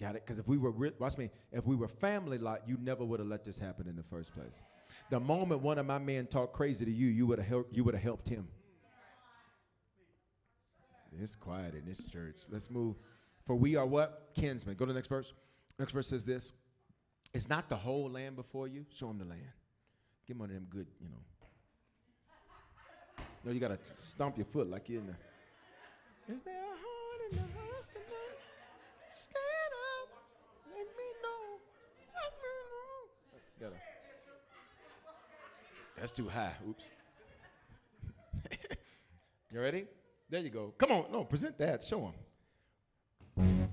[0.00, 0.24] Got it?
[0.24, 3.20] Because if we were, re- watch me, if we were family like, you never would
[3.20, 4.62] have let this happen in the first place.
[5.10, 7.84] The moment one of my men talked crazy to you, you would have helped, you
[7.84, 8.48] would have helped him.
[11.18, 12.36] It's quiet in this church.
[12.50, 12.96] Let's move.
[13.46, 14.30] For we are what?
[14.34, 14.76] Kinsmen.
[14.76, 15.32] Go to the next verse.
[15.78, 16.52] Next verse says this.
[17.32, 18.86] It's not the whole land before you.
[18.94, 19.42] Show them the land.
[20.26, 21.16] Give them one of them good, you know.
[23.44, 25.14] No, you gotta stomp your foot like you're in the.
[26.32, 28.38] Is there a heart in the house tonight?
[29.10, 30.08] Stand up,
[30.68, 31.58] let me know.
[32.14, 33.70] Let me know.
[33.70, 33.76] Gotta.
[35.98, 36.52] That's too high.
[36.68, 36.84] Oops.
[39.50, 39.86] you ready?
[40.30, 40.72] There you go.
[40.78, 41.82] Come on, no, present that.
[41.82, 42.12] Show
[43.36, 43.68] them.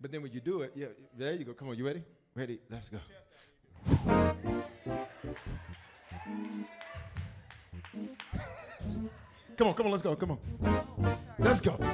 [0.00, 1.52] But then when you do it, yeah, there you go.
[1.54, 2.02] Come on, you ready?
[2.34, 2.58] Ready?
[2.68, 2.98] Let's go.
[9.56, 10.16] come on, come on, let's go.
[10.16, 10.38] Come on.
[11.38, 11.78] Let's go.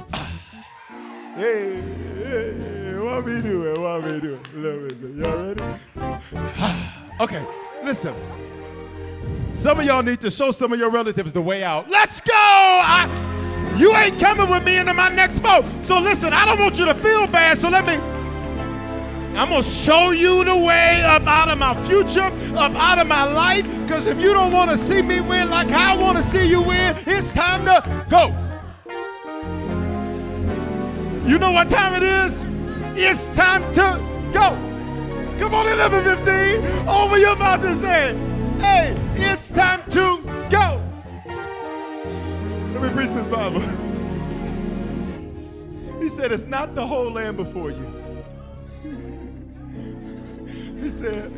[1.37, 1.81] Hey,
[2.17, 3.81] hey, what we doing?
[3.81, 4.45] What we doing?
[5.17, 5.63] Y'all ready?
[7.21, 7.47] okay,
[7.85, 8.15] listen.
[9.55, 11.89] Some of y'all need to show some of your relatives the way out.
[11.91, 12.33] Let's go!
[12.35, 13.09] I,
[13.77, 15.65] you ain't coming with me into my next boat.
[15.85, 17.59] So listen, I don't want you to feel bad.
[17.59, 17.95] So let me.
[19.37, 23.25] I'm gonna show you the way up out of my future, up out of my
[23.25, 23.65] life.
[23.83, 26.63] Because if you don't want to see me win like I want to see you
[26.63, 28.35] win, it's time to go.
[31.27, 32.45] You know what time it is?
[32.99, 34.01] It's time to
[34.33, 34.57] go.
[35.39, 36.89] Come on, 11:15.
[36.89, 38.17] Open your mouth and say,
[38.59, 38.97] "Hey,
[42.97, 43.61] Me Bible.
[46.01, 48.01] He said, "It's not the whole land before you."
[50.83, 51.31] He said,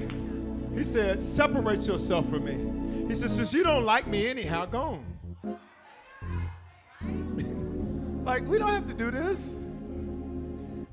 [0.74, 3.08] He said, Separate yourself from me.
[3.08, 5.00] He said, Since you don't like me anyhow, go
[5.42, 5.58] on.
[8.24, 9.56] like, we don't have to do this.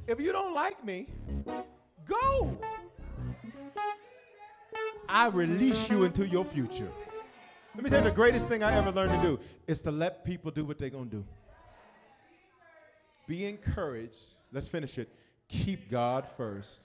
[0.07, 1.07] If you don't like me,
[2.07, 2.57] go.
[5.07, 6.89] I release you into your future.
[7.79, 10.25] Let me tell you the greatest thing I ever learned to do is to let
[10.25, 11.25] people do what they're going to do.
[13.25, 14.19] Be encouraged.
[14.51, 15.07] Let's finish it.
[15.47, 16.81] Keep God first.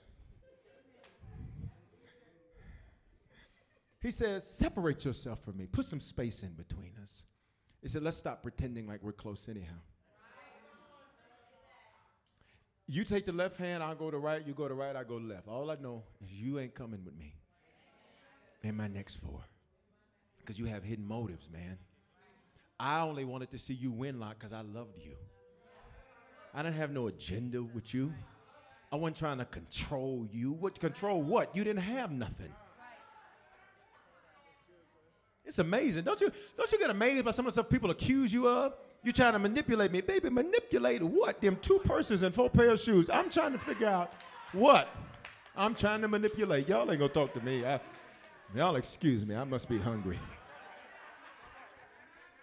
[4.01, 5.65] He says, separate yourself from me.
[5.69, 7.23] Put some space in between us.
[7.83, 9.75] He said, let's stop pretending like we're close anyhow.
[12.87, 15.19] You take the left hand, I'll go to right, you go to right, I go
[15.19, 15.49] to left.
[15.49, 17.35] All I know is you ain't coming with me
[18.63, 19.41] in my next four.
[20.45, 21.77] Because you have hidden motives, man.
[22.79, 25.13] I only wanted to see you win lot because I loved you.
[26.53, 28.13] I didn't have no agenda with you.
[28.91, 30.51] I wasn't trying to control you.
[30.51, 31.55] What control what?
[31.55, 32.53] You didn't have nothing.
[35.43, 36.03] It's amazing.
[36.03, 38.73] Don't you don't you get amazed by some of the stuff people accuse you of?
[39.03, 40.01] You trying to manipulate me.
[40.01, 41.41] Baby, manipulate what?
[41.41, 43.09] Them two persons and four pair of shoes.
[43.09, 44.13] I'm trying to figure out
[44.53, 44.89] what
[45.55, 46.67] I'm trying to manipulate.
[46.67, 47.65] Y'all ain't gonna talk to me.
[47.65, 47.79] I,
[48.55, 49.35] y'all excuse me.
[49.35, 50.19] I must be hungry.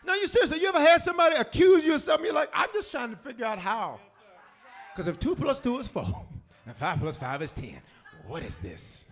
[0.04, 2.26] No, you seriously, you ever had somebody accuse you of something?
[2.26, 4.00] You're like, I'm just trying to figure out how.
[4.94, 6.26] Because if two plus two is four,
[6.66, 7.80] and five plus five is ten,
[8.26, 9.04] what is this?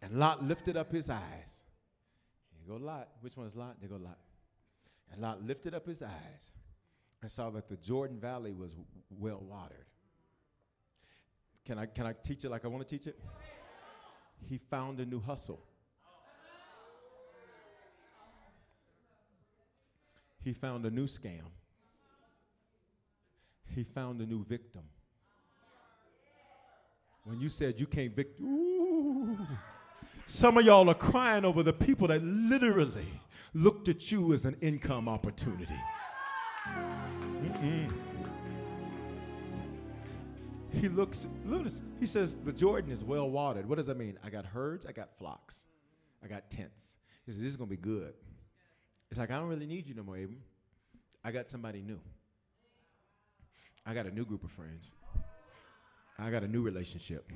[0.00, 1.64] And Lot lifted up his eyes.
[2.50, 3.08] Here go Lot.
[3.20, 3.76] Which one is Lot?
[3.80, 4.18] There go Lot.
[5.12, 6.52] And Lot lifted up his eyes
[7.22, 9.86] and saw that the Jordan Valley was w- well watered.
[11.64, 13.18] Can I, can I teach it like I want to teach it?
[14.46, 15.60] He found a new hustle.
[20.42, 21.42] He found a new scam.
[23.74, 24.82] He found a new victim.
[27.24, 29.38] When you said you can't vict, ooh.
[30.26, 33.08] Some of y'all are crying over the people that literally
[33.54, 35.78] looked at you as an income opportunity.
[37.42, 37.92] Mm-mm.
[40.72, 43.66] He looks, notice, he says, the Jordan is well watered.
[43.68, 44.18] What does that mean?
[44.22, 45.64] I got herds, I got flocks,
[46.22, 46.96] I got tents.
[47.24, 48.12] He says, this is going to be good.
[49.10, 50.42] It's like, I don't really need you no more, Abram.
[51.24, 52.00] I got somebody new.
[53.86, 54.90] I got a new group of friends.
[56.18, 57.30] I got a new relationship.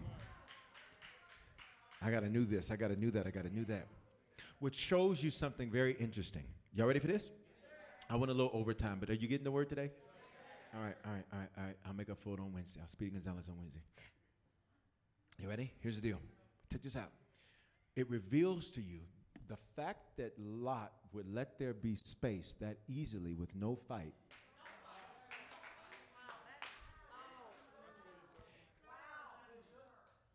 [2.05, 3.87] I got a new this, I got a new that, I got a new that.
[4.59, 6.43] Which shows you something very interesting.
[6.75, 7.31] Y'all ready for this?
[8.11, 9.91] I went a little overtime, but are you getting the word today?
[10.75, 11.77] All right, all right, all right, all right.
[11.87, 12.81] I'll make for it on Wednesday.
[12.81, 13.81] I'll speak Gonzalez on Wednesday.
[15.39, 15.71] You ready?
[15.81, 16.19] Here's the deal.
[16.71, 17.11] Check this out.
[17.95, 19.01] It reveals to you
[19.53, 24.15] the fact that Lot would let there be space that easily with no fight.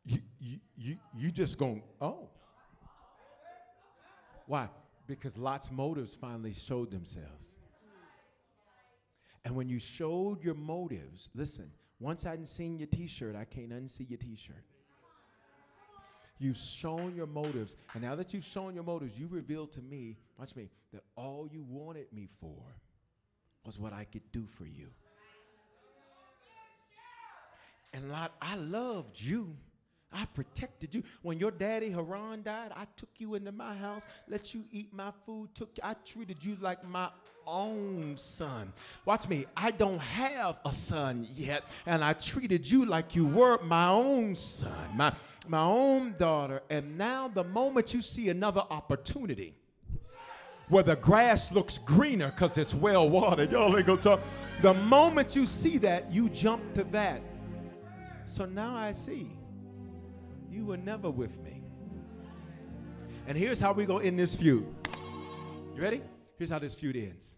[0.05, 2.29] You, you, you, you just going, oh.
[4.45, 4.69] Why?
[5.07, 7.57] Because Lot's motives finally showed themselves.
[9.43, 13.45] And when you showed your motives, listen, once I would seen your t shirt, I
[13.45, 14.63] can't unsee your t shirt.
[16.39, 17.75] You've shown your motives.
[17.93, 21.47] And now that you've shown your motives, you revealed to me, watch me, that all
[21.51, 22.61] you wanted me for
[23.65, 24.87] was what I could do for you.
[27.93, 29.55] And Lot, I loved you.
[30.11, 31.03] I protected you.
[31.21, 35.11] When your daddy Haran died, I took you into my house, let you eat my
[35.25, 37.09] food, took I treated you like my
[37.45, 38.73] own son.
[39.05, 39.45] Watch me.
[39.55, 44.35] I don't have a son yet, and I treated you like you were my own
[44.35, 45.13] son, my
[45.47, 46.61] my own daughter.
[46.69, 49.55] And now the moment you see another opportunity
[50.69, 54.19] where the grass looks greener because it's well watered, y'all ain't gonna talk.
[54.61, 57.21] The moment you see that, you jump to that.
[58.25, 59.31] So now I see
[60.49, 61.61] you were never with me.
[63.27, 64.65] And here's how we go in this feud.
[65.75, 66.01] You ready?
[66.37, 67.33] Here's how this feud ends.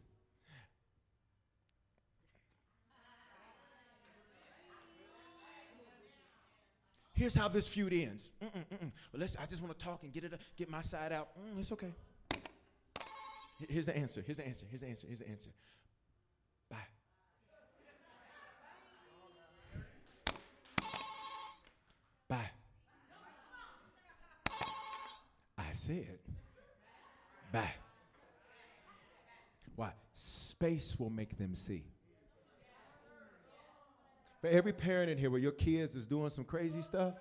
[7.14, 8.30] Here's how this feud ends.
[8.42, 8.52] Well,
[9.14, 9.36] let's.
[9.36, 11.28] I just want to talk and get it, get my side out.
[11.38, 11.92] Mm, it's okay.
[13.68, 14.24] Here's the answer.
[14.26, 14.66] Here's the answer.
[14.70, 15.06] Here's the answer.
[15.06, 15.50] Here's the answer.
[16.70, 16.78] Bye.
[22.30, 22.52] Bye.
[25.58, 26.20] I said,
[27.52, 27.74] bye.
[29.76, 29.94] Why?
[30.14, 31.86] Space will make them see.
[34.42, 37.14] For every parent in here where your kids is doing some crazy stuff,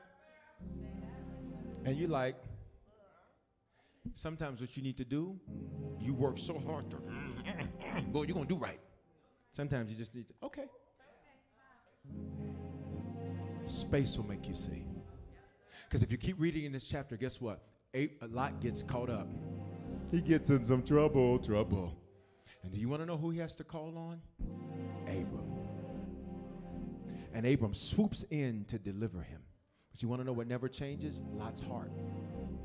[1.85, 2.37] and you like,
[4.15, 5.39] sometimes what you need to do,
[6.01, 6.97] you work so hard to,
[8.13, 8.81] boy, you're gonna do right.
[9.53, 10.67] Sometimes you just need to, okay.
[13.67, 14.85] Space will make you see.
[15.85, 17.63] Because if you keep reading in this chapter, guess what?
[17.95, 19.29] A Lot gets caught up.
[20.11, 21.97] He gets in some trouble, trouble.
[22.63, 24.21] And do you want to know who he has to call on?
[25.07, 25.55] Abram.
[27.33, 29.41] And Abram swoops in to deliver him.
[29.91, 31.23] But you want to know what never changes?
[31.33, 31.91] Lot's heart.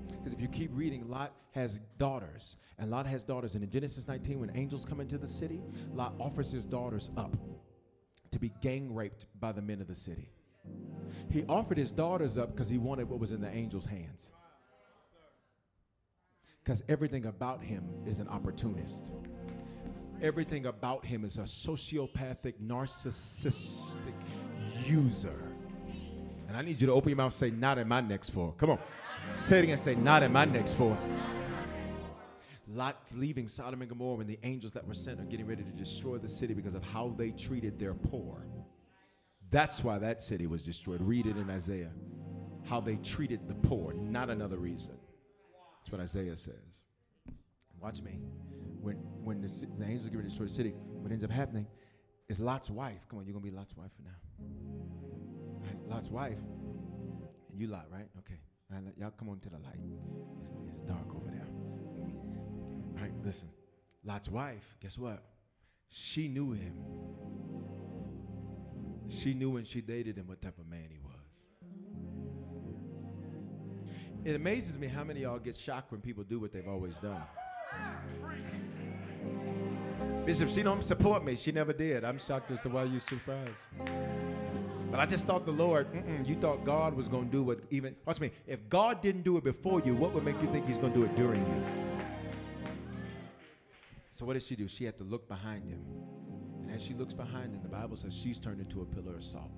[0.09, 2.57] Because if you keep reading, Lot has daughters.
[2.77, 3.55] And Lot has daughters.
[3.55, 5.61] And in Genesis 19, when angels come into the city,
[5.93, 7.35] Lot offers his daughters up
[8.31, 10.33] to be gang raped by the men of the city.
[11.29, 14.29] He offered his daughters up because he wanted what was in the angels' hands.
[16.63, 19.11] Because everything about him is an opportunist.
[20.21, 24.13] Everything about him is a sociopathic, narcissistic
[24.85, 25.51] user.
[26.47, 28.53] And I need you to open your mouth and say, Not in my next four.
[28.57, 28.79] Come on.
[29.33, 29.77] Say it again.
[29.77, 30.97] Say, Not in my next four.
[32.69, 35.71] Lot leaving Sodom and Gomorrah when the angels that were sent are getting ready to
[35.71, 38.47] destroy the city because of how they treated their poor.
[39.51, 41.01] That's why that city was destroyed.
[41.01, 41.91] Read it in Isaiah.
[42.63, 44.97] How they treated the poor, not another reason.
[45.83, 46.79] That's what Isaiah says.
[47.81, 48.19] Watch me.
[48.79, 51.67] When when the, the angels ready to destroy the city, what ends up happening
[52.29, 53.05] is Lot's wife.
[53.09, 54.15] Come on, you're gonna be Lot's wife for now.
[55.59, 56.37] Right, Lot's wife,
[57.51, 58.07] and you Lot, right?
[58.19, 58.39] Okay.
[58.97, 59.77] Y'all come on to the light.
[60.41, 61.47] It's, it's dark over there.
[62.93, 63.49] Right, listen.
[64.05, 65.21] Lot's wife, guess what?
[65.89, 66.73] She knew him.
[69.09, 71.12] She knew when she dated him what type of man he was.
[74.25, 77.21] It amazes me how many y'all get shocked when people do what they've always done.
[80.25, 81.35] Bishop, she don't support me.
[81.35, 82.05] She never did.
[82.05, 83.51] I'm shocked as to why you're surprised.
[84.89, 85.87] But I just thought the Lord,
[86.23, 89.35] you thought God was going to do what even, watch me, if God didn't do
[89.37, 91.63] it before you, what would make you think he's going to do it during you?
[94.11, 94.67] So what did she do?
[94.67, 95.83] She had to look behind him.
[96.61, 99.23] And as she looks behind him, the Bible says she's turned into a pillar of
[99.23, 99.51] salt.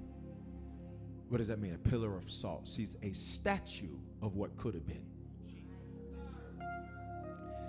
[1.29, 1.73] What does that mean?
[1.73, 2.67] A pillar of salt.
[2.71, 5.05] She's a statue of what could have been.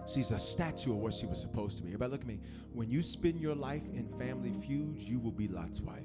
[0.06, 1.88] She's a statue of what she was supposed to be.
[1.88, 2.40] Everybody, look at me.
[2.72, 6.04] When you spend your life in family feuds, you will be Lot's wife.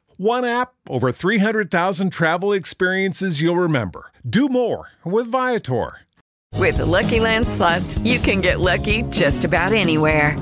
[0.21, 4.11] One app, over 300,000 travel experiences you'll remember.
[4.29, 5.97] Do more with Viator.
[6.59, 10.39] With the Lucky Land slots, you can get lucky just about anywhere.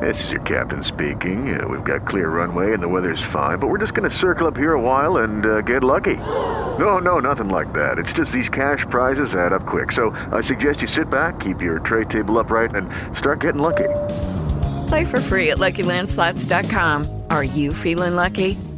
[0.00, 1.56] This is your captain speaking.
[1.56, 4.48] Uh, we've got clear runway and the weather's fine, but we're just going to circle
[4.48, 6.16] up here a while and uh, get lucky.
[6.76, 8.00] No, no, nothing like that.
[8.00, 9.92] It's just these cash prizes add up quick.
[9.92, 13.88] So I suggest you sit back, keep your tray table upright, and start getting lucky.
[14.88, 17.22] Play for free at LuckyLandSlots.com.
[17.30, 18.58] Are you feeling lucky?